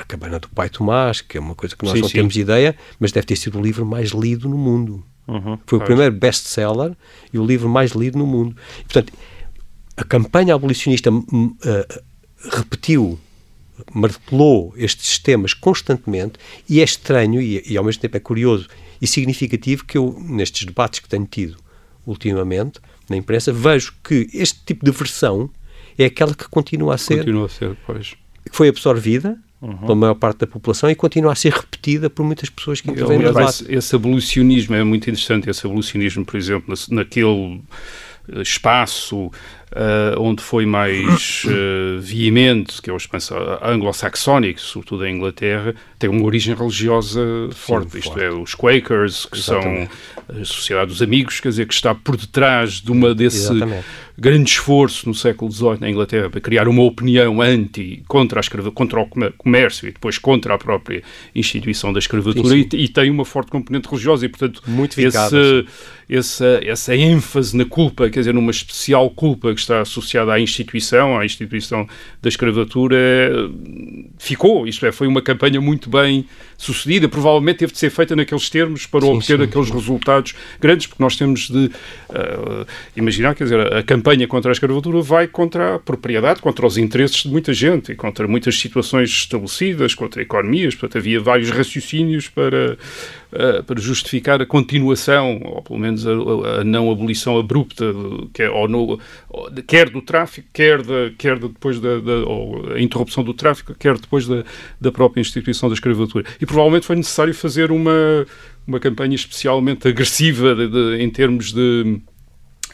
[0.00, 2.14] A Cabana do Pai Tomás, que é uma coisa que nós Sim, não sim.
[2.14, 5.04] temos ideia, mas deve ter sido o livro mais lido no mundo.
[5.66, 5.84] foi o Pois.
[5.84, 6.96] primeiro best-seller
[7.32, 8.56] e o livro mais lido no mundo.
[8.80, 9.12] E, portanto,
[9.98, 11.10] a campanha abolicionista
[11.64, 12.02] eh,
[12.52, 13.18] repetiu,
[13.92, 16.34] martelou estes sistemas constantemente
[16.68, 18.68] e é estranho e, e ao mesmo tempo é curioso
[19.02, 21.56] e significativo que eu, nestes debates que tenho tido
[22.06, 22.80] ultimamente
[23.10, 25.50] na imprensa, vejo que este tipo de versão
[25.98, 28.14] é aquela que continua a ser, Continua a ser, pois.
[28.48, 29.78] que foi absorvida uhum.
[29.78, 33.18] pela maior parte da população e continua a ser repetida por muitas pessoas que intervêm
[33.18, 33.64] no debate.
[33.64, 37.62] Esse, esse abolicionismo é muito interessante, esse abolicionismo, por exemplo, naquele
[38.42, 39.30] espaço
[39.72, 46.08] uh, onde foi mais uh, veemente, que é o espaço anglo-saxónico, sobretudo em Inglaterra, tem
[46.08, 47.20] uma origem religiosa
[47.52, 47.92] forte.
[47.92, 48.24] Sim, Isto forte.
[48.24, 49.90] é, os Quakers, que Exatamente.
[50.26, 53.84] são a Sociedade dos Amigos, quer dizer, que está por detrás de uma desse Exatamente.
[54.16, 58.70] grande esforço no século XVIII na Inglaterra para criar uma opinião anti, contra, a escrava,
[58.70, 61.02] contra o comércio e depois contra a própria
[61.34, 62.76] instituição da escravatura sim, sim.
[62.76, 65.66] E, e, tem uma forte componente religiosa e, portanto, Muito esse,
[66.08, 71.18] essa, essa ênfase na culpa, quer dizer, numa especial culpa que está associada à instituição,
[71.18, 71.86] à instituição
[72.22, 72.96] da escravatura,
[74.18, 74.66] ficou.
[74.66, 77.08] Isto é, foi uma campanha muito bem sucedida.
[77.08, 81.02] Provavelmente teve de ser feita naqueles termos para sim, obter sim, aqueles resultados grandes, porque
[81.02, 82.66] nós temos de uh,
[82.96, 87.22] imaginar, quer dizer, a campanha contra a escravatura vai contra a propriedade, contra os interesses
[87.22, 90.74] de muita gente e contra muitas situações estabelecidas, contra economias.
[90.74, 92.76] Portanto, havia vários raciocínios para
[93.32, 96.10] uh, para justificar a continuação, ou pelo menos a,
[96.60, 97.84] a não abolição abrupta,
[98.32, 98.98] quer, ou no,
[99.66, 101.90] quer do tráfico, quer, da, quer depois da,
[102.78, 104.44] interrupção do tráfico, quer depois da,
[104.80, 106.24] da própria instituição da escravatura.
[106.40, 108.26] E provavelmente foi necessário fazer uma,
[108.66, 112.00] uma campanha especialmente agressiva de, de, em termos de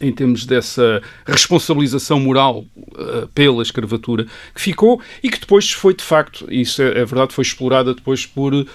[0.00, 6.02] em termos dessa responsabilização moral uh, pela escravatura que ficou e que depois foi de
[6.02, 8.66] facto, isso é, é verdade, foi explorada depois por, uh,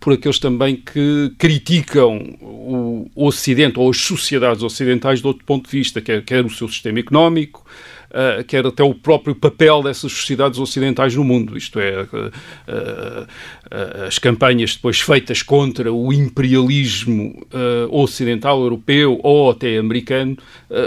[0.00, 5.76] por aqueles também que criticam o Ocidente ou as sociedades ocidentais de outro ponto de
[5.76, 7.64] vista, quer, quer o seu sistema económico,
[8.08, 11.56] uh, quer até o próprio papel dessas sociedades ocidentais no mundo.
[11.56, 17.46] Isto é, uh, uh, as campanhas depois feitas contra o imperialismo
[17.90, 20.36] ocidental, europeu ou até americano,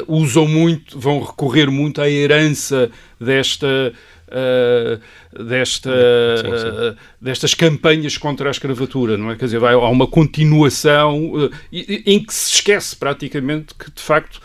[0.07, 2.89] usam muito, vão recorrer muito à herança
[3.19, 3.93] desta.
[4.31, 5.91] Uh, desta,
[6.37, 6.67] sim, sim.
[6.67, 9.35] Uh, destas campanhas contra a escravatura, não é?
[9.35, 14.39] Quer dizer, vai, há uma continuação uh, em que se esquece praticamente que, de facto,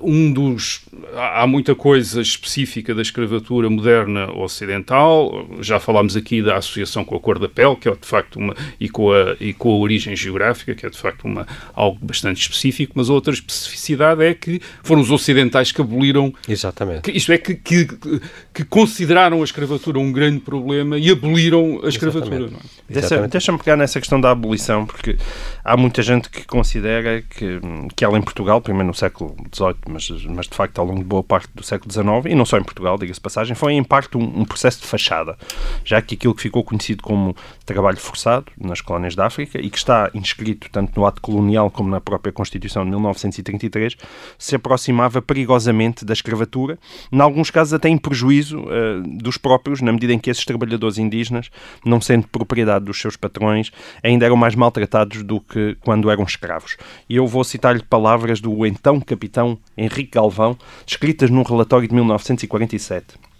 [0.00, 0.82] um dos.
[1.16, 5.48] Há muita coisa específica da escravatura moderna ocidental.
[5.60, 8.54] Já falámos aqui da associação com a cor da pele, que é de facto uma.
[8.78, 12.40] e com a, e com a origem geográfica, que é de facto uma, algo bastante
[12.40, 16.32] específico, mas outra especificidade é que foram os ocidentais que aboliram.
[16.48, 17.02] Exatamente.
[17.02, 17.86] Que, isto é, que, que,
[18.52, 22.50] que, consideraram a escravatura um grande problema e aboliram a escravatura.
[22.88, 22.92] É?
[22.92, 25.16] Deixa-me deixa pegar nessa questão da abolição, porque
[25.64, 27.60] há muita gente que considera que,
[27.96, 31.04] que ela em Portugal, primeiro no século XVIII, mas, mas de facto ao longo de
[31.04, 34.16] boa parte do século XIX, e não só em Portugal, diga-se passagem, foi em parte
[34.16, 35.36] um, um, processo de fachada,
[35.84, 37.34] já que aquilo que ficou conhecido como
[37.64, 41.88] trabalho forçado nas colónias da África e que está inscrito tanto no ato colonial como
[41.88, 43.96] na própria Constituição de 1933,
[44.38, 46.78] se aproximava perigosamente da escravatura,
[47.10, 50.98] em alguns casos até em prejuízo uh, dos próprios, na medida em que esses trabalhadores
[50.98, 51.50] indígenas,
[51.84, 53.70] não sendo propriedade dos seus patrões,
[54.02, 56.76] ainda eram mais maltratados do que quando eram escravos.
[57.08, 63.32] E eu vou citar-lhe palavras do então capitão Henrique Galvão, escritas num relatório de 1947.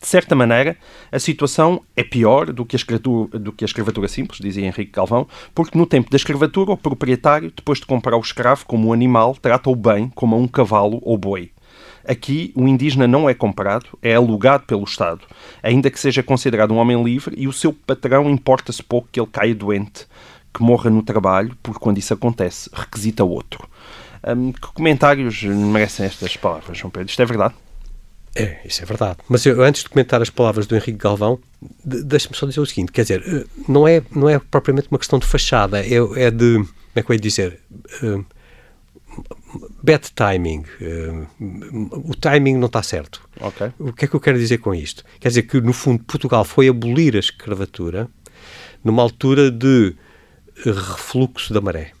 [0.00, 0.76] De certa maneira,
[1.12, 4.90] a situação é pior do que a escravatura, do que a escravatura simples, dizia Henrique
[4.90, 8.92] Galvão, porque no tempo da escravatura, o proprietário, depois de comprar o escravo como um
[8.92, 11.52] animal, trata-o bem como a um cavalo ou boi.
[12.06, 15.22] Aqui, o indígena não é comprado, é alugado pelo Estado,
[15.62, 19.28] ainda que seja considerado um homem livre e o seu patrão importa-se pouco que ele
[19.30, 20.06] caia doente,
[20.54, 23.68] que morra no trabalho, porque quando isso acontece, requisita outro.
[24.26, 27.10] Um, que comentários merecem estas palavras, João Pedro?
[27.10, 27.54] Isto é verdade?
[28.36, 29.18] É, isso é verdade.
[29.28, 31.38] Mas eu, antes de comentar as palavras do Henrique Galvão,
[31.84, 34.98] de, deixe-me só dizer o seguinte: quer dizer, eh, não é, não é propriamente uma
[34.98, 36.56] questão de fachada, é, é de.
[36.56, 37.60] Como é que eu ia dizer?
[38.02, 38.24] Uh,
[39.82, 40.64] bad timing.
[40.80, 41.26] Uh,
[42.10, 43.28] o timing não está certo.
[43.40, 43.72] Okay.
[43.78, 45.04] O que é que eu quero dizer com isto?
[45.20, 48.08] Quer dizer que, no fundo, Portugal foi abolir a escravatura
[48.84, 49.94] numa altura de
[50.64, 51.92] refluxo da maré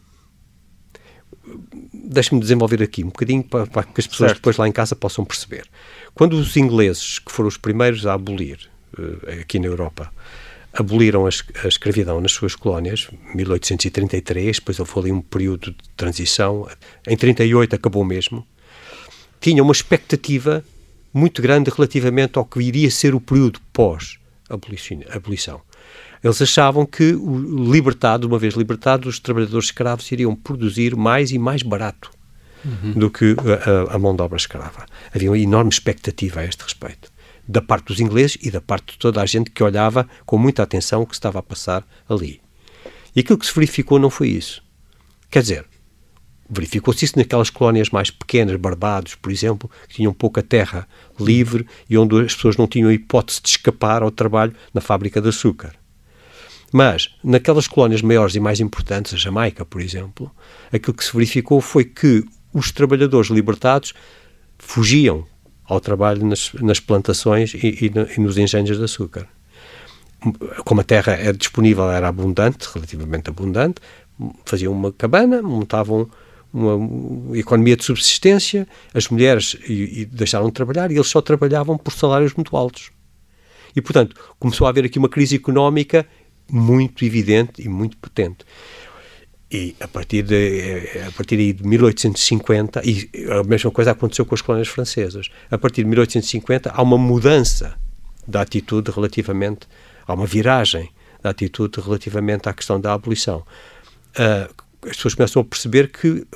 [1.92, 4.38] deixe-me desenvolver aqui um bocadinho para, para, que as pessoas certo.
[4.38, 5.66] depois lá em casa possam perceber.
[6.14, 10.10] Quando os ingleses, que foram os primeiros a abolir uh, aqui na Europa,
[10.76, 11.30] aboliram a,
[11.64, 16.68] a, escravidão nas suas colónias, 1833, depois houve ali um período de transição,
[17.06, 18.46] em 38 acabou mesmo,
[19.40, 20.64] tinha uma expectativa
[21.12, 25.60] muito grande relativamente ao que iria ser o período pós-abolição.
[26.22, 27.12] Eles achavam que,
[27.70, 32.10] libertado, uma vez libertados, os trabalhadores escravos iriam produzir mais e mais barato
[32.64, 32.92] uhum.
[32.92, 33.36] do que
[33.88, 34.86] a, a, mão de obra escrava.
[35.14, 37.10] Havia uma enorme expectativa a este respeito,
[37.48, 40.62] da parte dos ingleses e da parte de toda a gente que olhava com muita
[40.62, 42.40] atenção o que estava a passar ali.
[43.14, 44.62] E aquilo que se verificou não foi isso.
[45.30, 45.66] Quer dizer,
[46.48, 50.86] Verificou-se isso naquelas colónias mais pequenas, Barbados, por exemplo, que tinham pouca terra
[51.18, 55.28] livre e onde as pessoas não tinham hipótese de escapar ao trabalho na fábrica de
[55.28, 55.74] açúcar.
[56.72, 60.30] Mas, naquelas colónias maiores e mais importantes, a Jamaica, por exemplo,
[60.72, 63.92] aquilo que se verificou foi que os trabalhadores libertados
[64.58, 65.26] fugiam
[65.68, 69.26] ao trabalho nas, nas plantações e, e, e, nos engenhos de açúcar.
[70.64, 73.80] Como a terra era disponível, era abundante, relativamente abundante,
[74.44, 76.08] faziam uma cabana, montavam
[76.52, 81.76] uma economia de subsistência, as mulheres e, e deixaram de trabalhar e eles só trabalhavam
[81.76, 82.90] por salários muito altos.
[83.74, 86.06] E, portanto, começou a haver aqui uma crise económica
[86.50, 88.38] muito evidente e muito potente.
[89.50, 94.42] E a partir de, a partir de 1850, e a mesma coisa aconteceu com as
[94.42, 97.78] colónias francesas, a partir de 1850 há uma mudança
[98.26, 99.68] da atitude relativamente,
[100.04, 100.90] há uma viragem
[101.22, 103.44] da atitude relativamente à questão da abolição.
[104.18, 106.26] Uh, as pessoas começam a perceber que uh,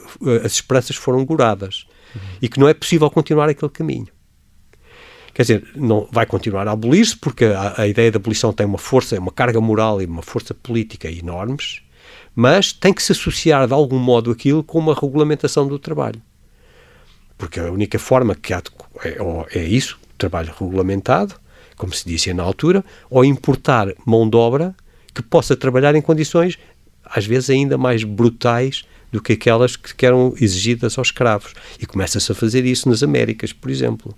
[0.45, 2.21] as esperanças foram goradas uhum.
[2.43, 4.09] e que não é possível continuar aquele caminho.
[5.35, 8.79] Quer dizer, não vai continuar a abolir-se porque a, a, ideia da abolição tem uma
[8.79, 11.83] força, uma carga moral e uma força política enormes,
[12.35, 16.21] mas tem que se associar de algum modo aquilo com uma regulamentação do trabalho.
[17.37, 18.71] Porque a única forma que há de,
[19.05, 21.35] é, é isso, trabalho regulamentado,
[21.77, 24.75] como se dizia na altura, ou importar mão de obra
[25.15, 26.59] que possa trabalhar em condições
[27.05, 31.53] às vezes ainda mais brutais do que aquelas que eram exigidas aos escravos.
[31.81, 34.15] E começa-se a fazer isso nas Américas, por exemplo.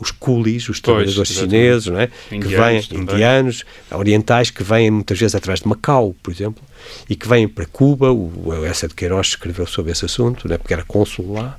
[0.00, 2.08] Os coolies, os trabalhadores chineses, não é?
[2.30, 6.62] indianos, que vêm, indianos, orientais, que vêm muitas vezes através de Macau, por exemplo,
[7.08, 8.12] e que vêm para Cuba.
[8.12, 10.58] O Essa de Queiroz escreveu sobre esse assunto, não é?
[10.58, 11.58] porque era cônsul lá.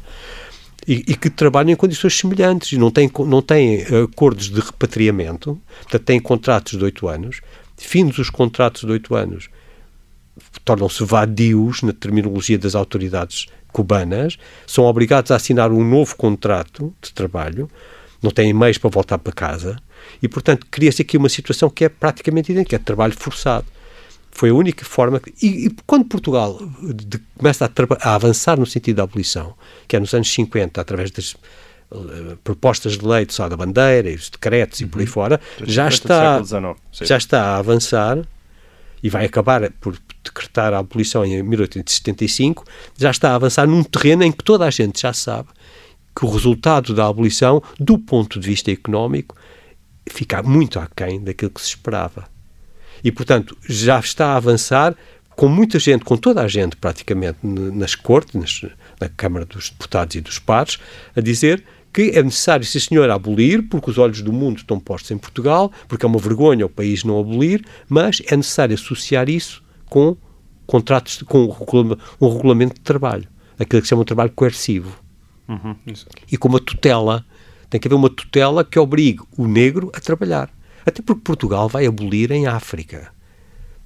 [0.87, 5.59] E, e, que trabalham em condições semelhantes e não têm, não têm acordos de repatriamento,
[5.81, 7.41] portanto, têm contratos de oito anos.
[7.77, 9.49] Findos os contratos de oito anos,
[10.63, 17.13] tornam-se vadios na terminologia das autoridades cubanas, são obrigados a assinar um novo contrato de
[17.13, 17.69] trabalho,
[18.21, 19.77] não têm meios para voltar para casa
[20.21, 23.65] e, portanto, cria-se aqui uma situação que é praticamente idêntica, é trabalho forçado.
[24.31, 25.19] Foi a única forma.
[25.19, 29.53] Que, e, e, quando Portugal de, começa a, a, avançar no sentido da abolição,
[29.87, 31.33] que é nos anos 50, através das
[31.91, 34.87] uh, propostas de lei de Sá da Bandeira e os decretos uhum.
[34.87, 35.11] e por aí uhum.
[35.11, 36.41] fora, já está,
[36.93, 38.19] já está a avançar
[39.01, 42.65] e vai acabar por decretar a abolição em 1875,
[42.97, 45.49] já está a avançar num terreno em que toda a gente já sabe
[46.15, 49.35] que o resultado da abolição, do ponto de vista económico,
[50.09, 52.27] fica muito aquém daquilo que se esperava.
[53.03, 54.95] E, portanto, já está a avançar
[55.35, 58.61] com muita gente, com toda a gente praticamente nas cortes, nas,
[58.99, 60.77] na Câmara dos Deputados e dos Pares,
[61.15, 65.11] a dizer que é necessário, sim senhor, abolir, porque os olhos do mundo estão postos
[65.11, 69.63] em Portugal, porque é uma vergonha o país não abolir, mas é necessário associar isso
[69.85, 70.15] com
[70.67, 71.55] contratos, com
[72.21, 74.99] um regulamento de trabalho, aquilo que se chama um trabalho coercivo.
[75.49, 75.75] Uhum,
[76.31, 77.25] e com uma tutela,
[77.69, 80.49] tem que haver uma tutela que obrigue o negro a trabalhar.
[80.85, 83.11] Até porque Portugal vai abolir em África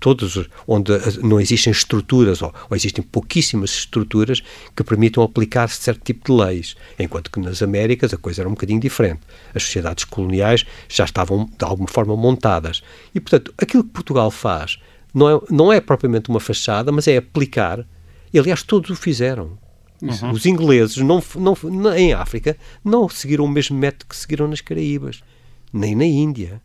[0.03, 0.91] todos onde
[1.23, 4.43] não existem estruturas ou, ou, existem pouquíssimas estruturas
[4.75, 8.51] que permitam aplicar certo tipo de leis, enquanto que nas Américas a coisa era um
[8.51, 9.21] bocadinho diferente.
[9.55, 12.83] As sociedades coloniais já estavam de alguma forma montadas.
[13.15, 14.77] E, portanto, aquilo que Portugal faz
[15.13, 17.87] não é, não é propriamente uma fachada, mas é aplicar.
[18.33, 19.57] E, aliás, todos o fizeram.
[20.03, 20.31] Uhum.
[20.31, 25.23] Os ingleses não, não, em África não seguiram o mesmo método que seguiram nas Caraíbas,
[25.71, 26.61] nem na Índia.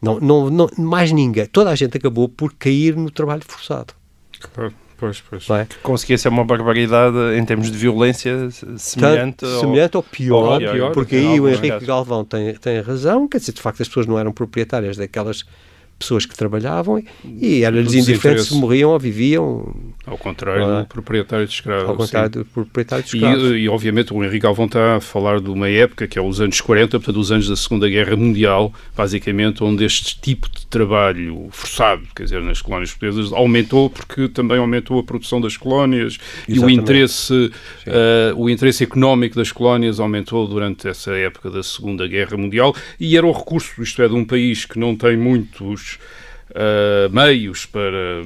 [0.00, 1.46] Não, não, não, mais ninguém.
[1.46, 3.94] Toda a gente acabou por cair no trabalho forçado.
[4.96, 5.48] Pois, pois.
[5.50, 5.66] É?
[5.82, 10.72] Conseguia ser uma barbaridade em termos de violência semelhante, Tanto, ou, semelhante ou pior, ou
[10.72, 11.88] pior porque aí o Henrique casos.
[11.88, 15.44] Galvão tem, tem razão, quer dizer, de facto as pessoas não eram proprietárias daquelas
[16.00, 19.76] pessoas que trabalhavam e era-lhes indiferente se morriam ou viviam.
[20.06, 21.90] Ao contrário do proprietário de escravos.
[21.90, 22.38] Ao contrário sim.
[22.38, 23.50] do proprietário de escravos.
[23.52, 26.40] E, e, obviamente o Henrique Alvão está a falar de uma época que é os
[26.40, 31.48] anos 40, portanto os anos da Segunda Guerra Mundial, basicamente, onde este tipo de trabalho
[31.50, 36.60] forçado, quer dizer, nas colónias portuguesas, aumentou porque também aumentou a produção das colónias Exatamente.
[36.60, 42.08] e o interesse, uh, o interesse económico das colónias aumentou durante essa época da Segunda
[42.08, 45.89] Guerra Mundial e era o recurso, isto é, de um país que não tem muitos
[45.90, 45.98] much
[46.50, 48.24] Uh, meios para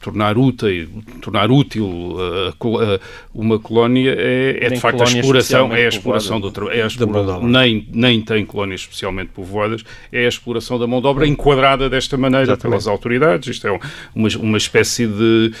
[0.00, 0.88] tornar útil,
[1.20, 3.00] tornar útil uh, uh,
[3.34, 7.86] uma colónia é, é de facto a exploração, é a exploração do trabalho, é nem,
[7.92, 12.44] nem tem colónias especialmente povoadas, é a exploração da mão de obra enquadrada desta maneira
[12.44, 12.70] Exatamente.
[12.70, 13.48] pelas autoridades.
[13.48, 13.78] Isto é
[14.14, 15.52] uma, uma espécie de,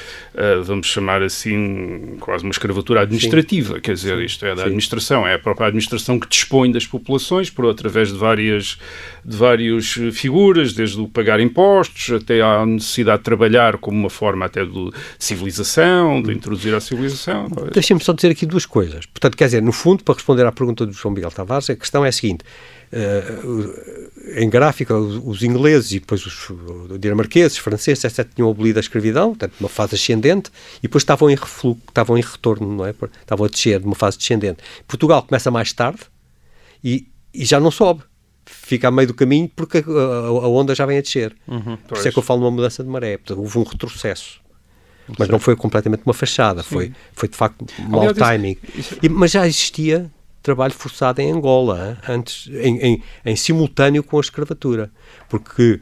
[0.64, 3.80] vamos chamar assim, quase uma escravatura administrativa, Sim.
[3.82, 4.62] quer dizer, isto é da Sim.
[4.68, 8.78] administração, é a própria administração que dispõe das populações por através de várias
[9.22, 14.46] de várias figuras, desde o pagar impostos até à necessidade de trabalhar como uma forma
[14.46, 17.48] até de civilização, de introduzir a civilização.
[17.72, 19.06] Deixem-me só dizer aqui duas coisas.
[19.06, 22.04] Portanto, quer dizer, no fundo, para responder à pergunta do João Miguel Tavares, a questão
[22.04, 22.44] é a seguinte.
[22.90, 26.48] Uh, em gráfica, os, ingleses e depois os
[26.98, 31.34] dinamarqueses, franceses, etc., tinham abolido a escravidão, portanto, uma fase ascendente, e depois estavam em
[31.34, 32.90] refluxo, estavam em retorno, não é?
[32.90, 34.62] Estavam a descer de uma fase descendente.
[34.86, 36.00] Portugal começa mais tarde
[36.82, 38.02] e, e já não sobe.
[38.50, 41.34] Fica a meio do caminho porque a, a, onda já vem a descer.
[41.46, 43.16] Uhum, Por isso é que eu falo numa mudança de maré.
[43.18, 44.40] Portanto, houve um retrocesso.
[45.18, 48.58] Mas não foi completamente uma fachada, foi, foi de facto mau timing.
[48.74, 48.98] Isso, isso...
[49.02, 50.10] E, mas já existia
[50.42, 54.90] trabalho forçado em Angola, antes, em, em, em simultâneo com a escravatura,
[55.28, 55.80] porque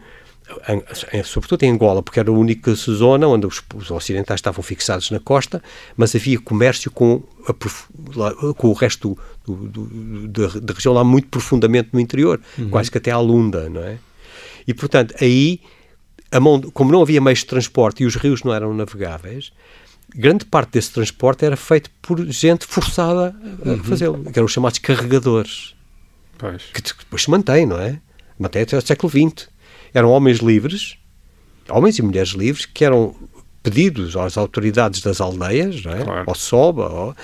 [1.12, 5.11] em, sobretudo em Angola, porque era a única zona onde os, os, ocidentais estavam fixados
[5.11, 5.62] na costa,
[5.97, 11.28] mas havia comércio com, a, com o resto do, do, do, da, região lá muito
[11.28, 12.70] profundamente no interior, uhum.
[12.70, 13.99] quase que até à Lunda, não é?
[14.66, 15.61] E, portanto, aí,
[16.40, 19.53] mão, como não havia meios de transporte e os rios não eram navegáveis,
[20.14, 23.34] grande parte desse transporte era feito por gente forçada
[23.64, 23.82] a uhum.
[23.82, 25.74] fazê-lo, que eram os chamados carregadores.
[26.38, 26.62] Pois.
[26.72, 28.01] Que depois se mantém, não é?
[28.38, 29.49] Mantém até o século XX.
[29.97, 30.99] Eram homens livres,
[31.70, 33.16] homens e mulheres livres, que eram
[33.62, 36.05] pedidos às autoridades das aldeias, não é?
[36.05, 36.24] Claro.
[36.26, 37.16] ao SOBA, ao,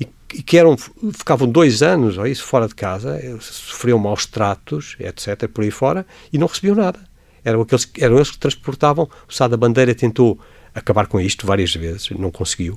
[0.00, 4.96] e, e, que eram, ficavam dois anos ou isso, fora de casa, sofriam maus tratos,
[4.98, 6.98] etc., por aí fora, e não recebiam nada.
[7.44, 9.08] Eram, aqueles, eram eles que transportavam.
[9.28, 10.36] O Sá da Bandeira tentou
[10.74, 12.76] acabar com isto várias vezes, não conseguiu.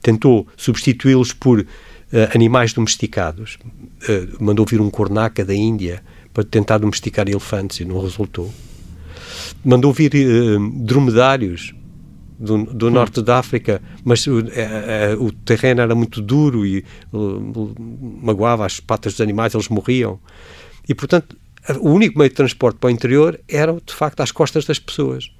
[0.00, 1.66] Tentou substituí-los por uh,
[2.32, 3.58] animais domesticados.
[3.64, 8.54] Uh, mandou vir um cornaca da Índia para tentar domesticar elefantes e não resultou.
[9.64, 11.74] Mandou vir uh, dromedários
[12.38, 12.90] do, do hum.
[12.90, 16.84] norte da África, mas uh, uh, o terreno era muito duro e
[18.22, 20.18] magoava as patas dos animais, eles morriam.
[20.88, 21.36] E, portanto,
[21.80, 25.30] o único meio de transporte para o interior era, de facto, às costas das pessoas.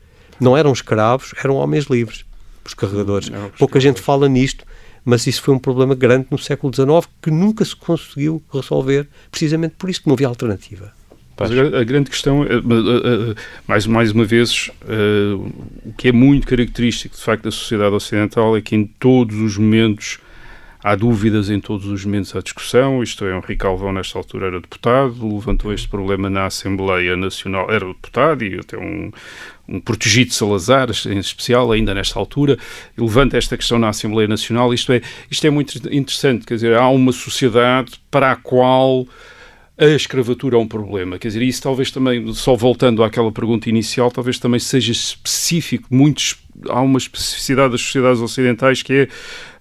[0.40, 2.24] Não eram escravos, eram homens livres,
[2.64, 3.28] os carregadores.
[3.28, 4.64] Não, Pouca gente fala nisto,
[5.04, 9.76] mas isso foi um problema grande no século XIX que nunca se conseguiu resolver, precisamente
[9.78, 10.92] por isso que não havia alternativa.
[11.38, 12.48] Mas a, grande questão, é,
[13.66, 14.70] mais, mais uma vez,
[15.84, 19.58] o que é muito característico, de facto, da sociedade ocidental é que em todos os
[19.58, 20.18] momentos
[20.86, 23.02] há dúvidas em todos os momentos à discussão.
[23.02, 27.84] Isto é, Henrique Calvão, nesta altura, era deputado, levantou este problema na Assembleia Nacional, era
[27.84, 29.10] deputado e até um,
[29.68, 32.56] um protegido de Salazar, em especial, ainda nesta altura,
[32.96, 34.72] levanta esta questão na Assembleia Nacional.
[34.72, 39.08] Isto é, isto é muito interessante, quer dizer, há uma sociedade para a qual
[39.78, 41.18] a escravatura é um problema.
[41.18, 46.36] Quer dizer, isso talvez também, só voltando àquela pergunta inicial, talvez também seja específico, muitos,
[46.68, 49.08] há uma especificidade das sociedades ocidentais que é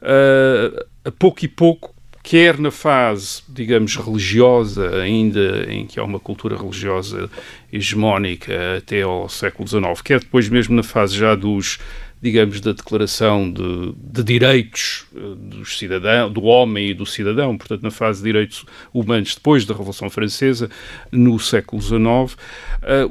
[0.02, 1.94] uh, a pouco e pouco
[2.26, 7.30] quer na fase, digamos, religiosa, ainda em que há uma cultura religiosa
[7.72, 11.78] hegemónica até ao século XIX, quer depois mesmo na fase já dos
[12.22, 17.84] digamos, da declaração de, de direitos eh, dos cidadão, do homem e do cidadão, portanto,
[17.84, 20.70] na fase de direitos humanos depois da Revolução Francesa,
[21.12, 22.38] no século XIX, uh,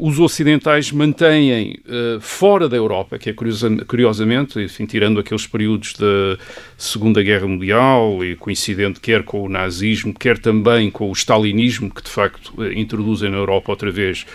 [0.01, 5.93] os ocidentais mantêm uh, fora da Europa, que é curiosa, curiosamente, enfim, tirando aqueles períodos
[5.95, 6.37] da
[6.77, 12.03] Segunda Guerra Mundial e coincidente quer com o nazismo, quer também com o stalinismo, que
[12.03, 14.27] de facto introduzem na Europa outra vez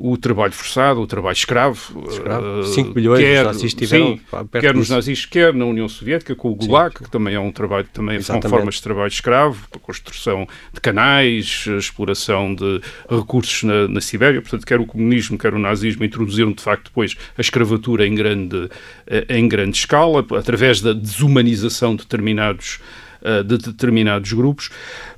[0.00, 2.04] o trabalho forçado, o trabalho escravo.
[2.08, 2.62] escravo.
[2.62, 4.20] 5 uh, milhões quer, de nazistas tiveram sim,
[4.60, 7.50] quer nos nazistas, quer na União Soviética, com o Gulag, sim, que também é um
[7.50, 12.80] trabalho, também são formas de trabalho escravo, a construção de canais, a exploração de
[13.10, 14.40] recursos na, na Sibéria.
[14.40, 18.68] Portanto, quer o comunismo, quer o nazismo introduziram, de facto, depois a escravatura em grande,
[19.06, 22.78] eh, em grande escala, através da desumanização de determinados
[23.22, 24.70] eh, de determinados grupos,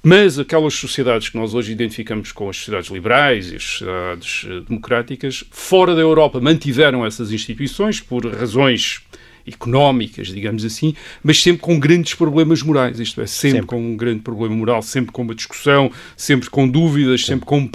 [0.03, 4.61] mas aquelas sociedades que nós hoje identificamos com as sociedades liberais e as sociedades eh,
[4.66, 9.03] democráticas, fora da Europa mantiveram essas instituições por razões
[9.46, 13.66] económicas, digamos assim, mas sempre com grandes problemas morais, isto é, sempre, sempre.
[13.66, 17.68] com um grande problema moral, sempre com uma discussão, sempre com dúvidas, sempre com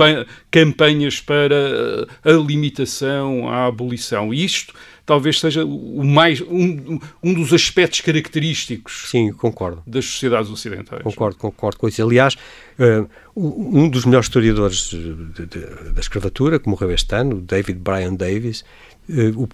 [0.50, 4.34] campanhas para a limitação, a abolição.
[4.34, 4.74] E isto
[5.06, 9.84] talvez seja o mais um, um dos aspectos característicos Sim, concordo.
[9.86, 11.04] das sociedades ocidentais.
[11.04, 12.02] Concordo, concordo com isso.
[12.02, 12.36] Aliás,
[12.80, 14.92] uh, um dos melhores historiadores
[15.94, 18.66] da escravatura, que morreu este ano, David Bryan Davis,
[19.10, 19.50] uh, o,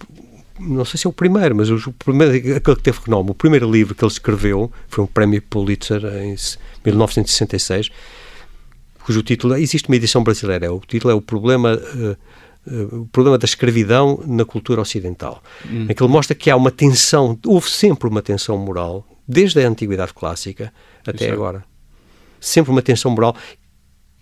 [0.58, 3.70] não sei se é o primeiro, mas o primeiro, aquele que teve renome, o primeiro
[3.70, 6.34] livro que ele escreveu foi um prémio Pulitzer em
[6.84, 7.90] 1966,
[9.04, 12.16] cujo título, existe uma edição brasileira, o título é O Problema uh,
[12.66, 15.86] o problema da escravidão na cultura ocidental, hum.
[15.88, 19.68] em que ele mostra que há uma tensão, houve sempre uma tensão moral, desde a
[19.68, 20.72] antiguidade clássica
[21.06, 21.58] até Isso agora.
[21.58, 21.72] É.
[22.40, 23.36] Sempre uma tensão moral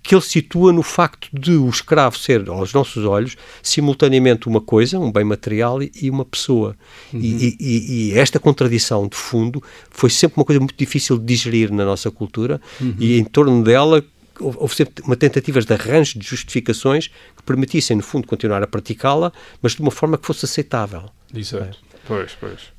[0.02, 4.98] que ele situa no facto de o escravo ser, aos nossos olhos, simultaneamente uma coisa,
[4.98, 6.74] um bem material e, e uma pessoa.
[7.12, 7.20] Uhum.
[7.20, 11.70] E, e, e, esta contradição de fundo foi sempre uma coisa muito difícil de digerir
[11.70, 12.94] na nossa cultura uhum.
[12.98, 14.02] e em torno dela
[14.40, 19.32] houve sempre uma tentativa de arranjo de justificações que permitissem, no fundo, continuar a praticá-la,
[19.60, 21.10] mas de uma forma que fosse aceitável.
[21.34, 21.78] Exato.
[21.86, 21.90] É.
[22.06, 22.72] Pois, pois.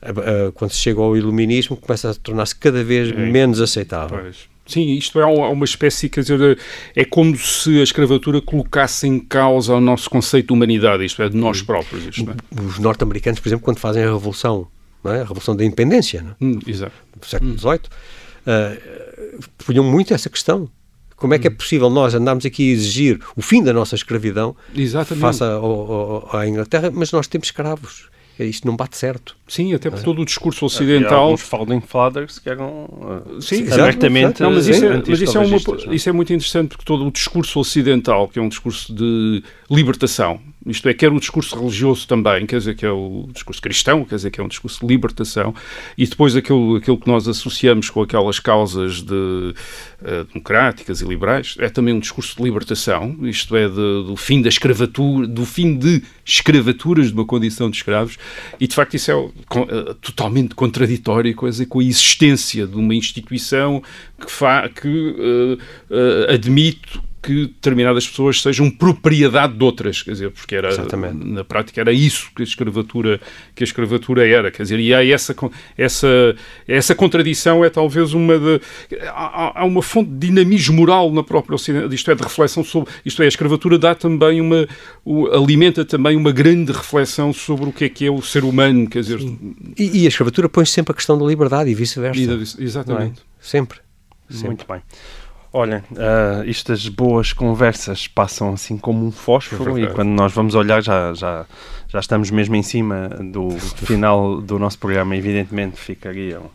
[0.56, 3.14] Quando se chega ao iluminismo, começa a tornar-se cada vez é.
[3.16, 4.20] menos aceitável.
[4.20, 4.52] Pois.
[4.66, 6.58] Sim, isto é uma espécie, quer dizer,
[6.96, 11.28] é como se a escravatura colocasse em causa o nosso conceito de humanidade, isto é,
[11.28, 12.06] de nós próprios.
[12.06, 12.62] Isto é.
[12.62, 14.68] Os norte-americanos, por exemplo, quando fazem a Revolução,
[15.04, 15.10] é?
[15.10, 16.46] a Revolução da Independência, é?
[16.46, 16.94] hum, exato.
[17.20, 17.80] do século XVIII,
[18.48, 19.40] hum.
[19.40, 20.70] uh, punham muito essa questão.
[21.22, 21.54] Como é que é hum.
[21.54, 25.22] possível nós andarmos aqui a exigir o fim da nossa escravidão Exatamente.
[25.22, 28.10] face à Inglaterra, mas nós temos escravos?
[28.40, 29.38] isto não bate certo.
[29.52, 30.02] Sim, até por é.
[30.02, 31.08] todo o discurso ocidental.
[31.08, 34.42] Havia alguns founding fathers que eram uh, sim, abertamente.
[34.42, 35.58] Não, mas isso, é, mas isso é, uma,
[35.94, 40.40] isso é muito interessante porque todo o discurso ocidental, que é um discurso de libertação,
[40.66, 44.16] isto é, quer o discurso religioso também, quer dizer que é o discurso cristão, quer
[44.16, 45.56] dizer que é um discurso de libertação,
[45.98, 51.56] e depois aquilo, aquilo que nós associamos com aquelas causas de, uh, democráticas e liberais,
[51.58, 55.76] é também um discurso de libertação, isto é, de, do fim da escravatura, do fim
[55.76, 58.20] de escravaturas de uma condição de escravos,
[58.60, 59.30] e de facto isso é
[60.02, 63.82] totalmente contraditório com a existência de uma instituição
[64.20, 70.56] que, fa, que uh, admite que determinadas pessoas sejam propriedade de outras, quer dizer, porque
[70.56, 71.24] era Exatamente.
[71.24, 73.22] na prática era isso que a escravatura
[73.56, 75.36] que a escravatura era, quer dizer, e há essa
[75.78, 76.36] essa
[76.68, 78.62] essa contradição é talvez uma de
[79.10, 82.92] há, há uma fonte de dinamismo moral na própria Ocidente, isto é de reflexão sobre,
[83.06, 84.68] isto é a escravatura dá também uma
[85.06, 88.90] o, alimenta também uma grande reflexão sobre o que é que é o ser humano,
[88.90, 89.20] quer dizer,
[89.78, 92.62] e, e, a escravatura põe sempre a questão da liberdade e vice-versa.
[92.62, 93.20] Exatamente.
[93.20, 93.24] É?
[93.40, 93.80] Sempre.
[94.30, 94.48] sempre.
[94.48, 94.82] Muito bem.
[95.54, 100.56] Olha, uh, estas boas conversas passam assim como um fósforo é e quando nós vamos
[100.56, 101.46] olhar já, já,
[101.90, 103.50] já estamos mesmo em cima do
[103.86, 105.16] final do nosso programa.
[105.16, 106.50] Evidentemente ficariam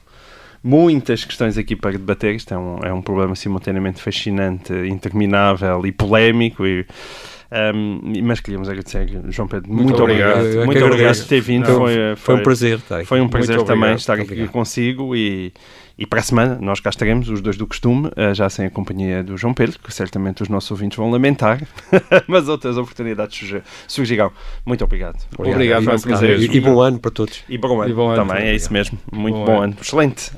[0.64, 2.34] muitas questões aqui para debater.
[2.34, 6.66] Isto é um, é um problema simultaneamente fascinante, interminável e polémico.
[6.66, 6.86] E,
[7.74, 10.38] um, mas queríamos agradecer, João Pedro, muito, muito obrigado.
[10.38, 10.64] obrigado.
[10.64, 11.66] Muito obrigado por ter vindo.
[11.66, 12.80] Foi, foi, foi, um prazer.
[12.80, 15.52] Tá foi um prazer também estar aqui consigo e
[15.98, 18.70] e para a semana nós cá estaremos, os dois do costume, eh, já sem a
[18.70, 21.62] companhia do João Pedro, que certamente os nossos ouvintes vão lamentar,
[22.26, 24.30] mas outras oportunidades surgirão.
[24.64, 25.18] Muito obrigado.
[25.38, 26.40] Obrigado, obrigado prazer.
[26.40, 27.42] E, e, bom ano para todos.
[27.48, 28.98] E bom ano, e bom ano também, é isso mesmo.
[29.12, 29.62] Muito bom, bom ano.
[29.62, 29.76] ano.
[29.80, 30.30] Excelente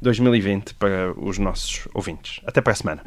[0.00, 2.40] 2020 para os nossos ouvintes.
[2.46, 3.02] Até para a semana.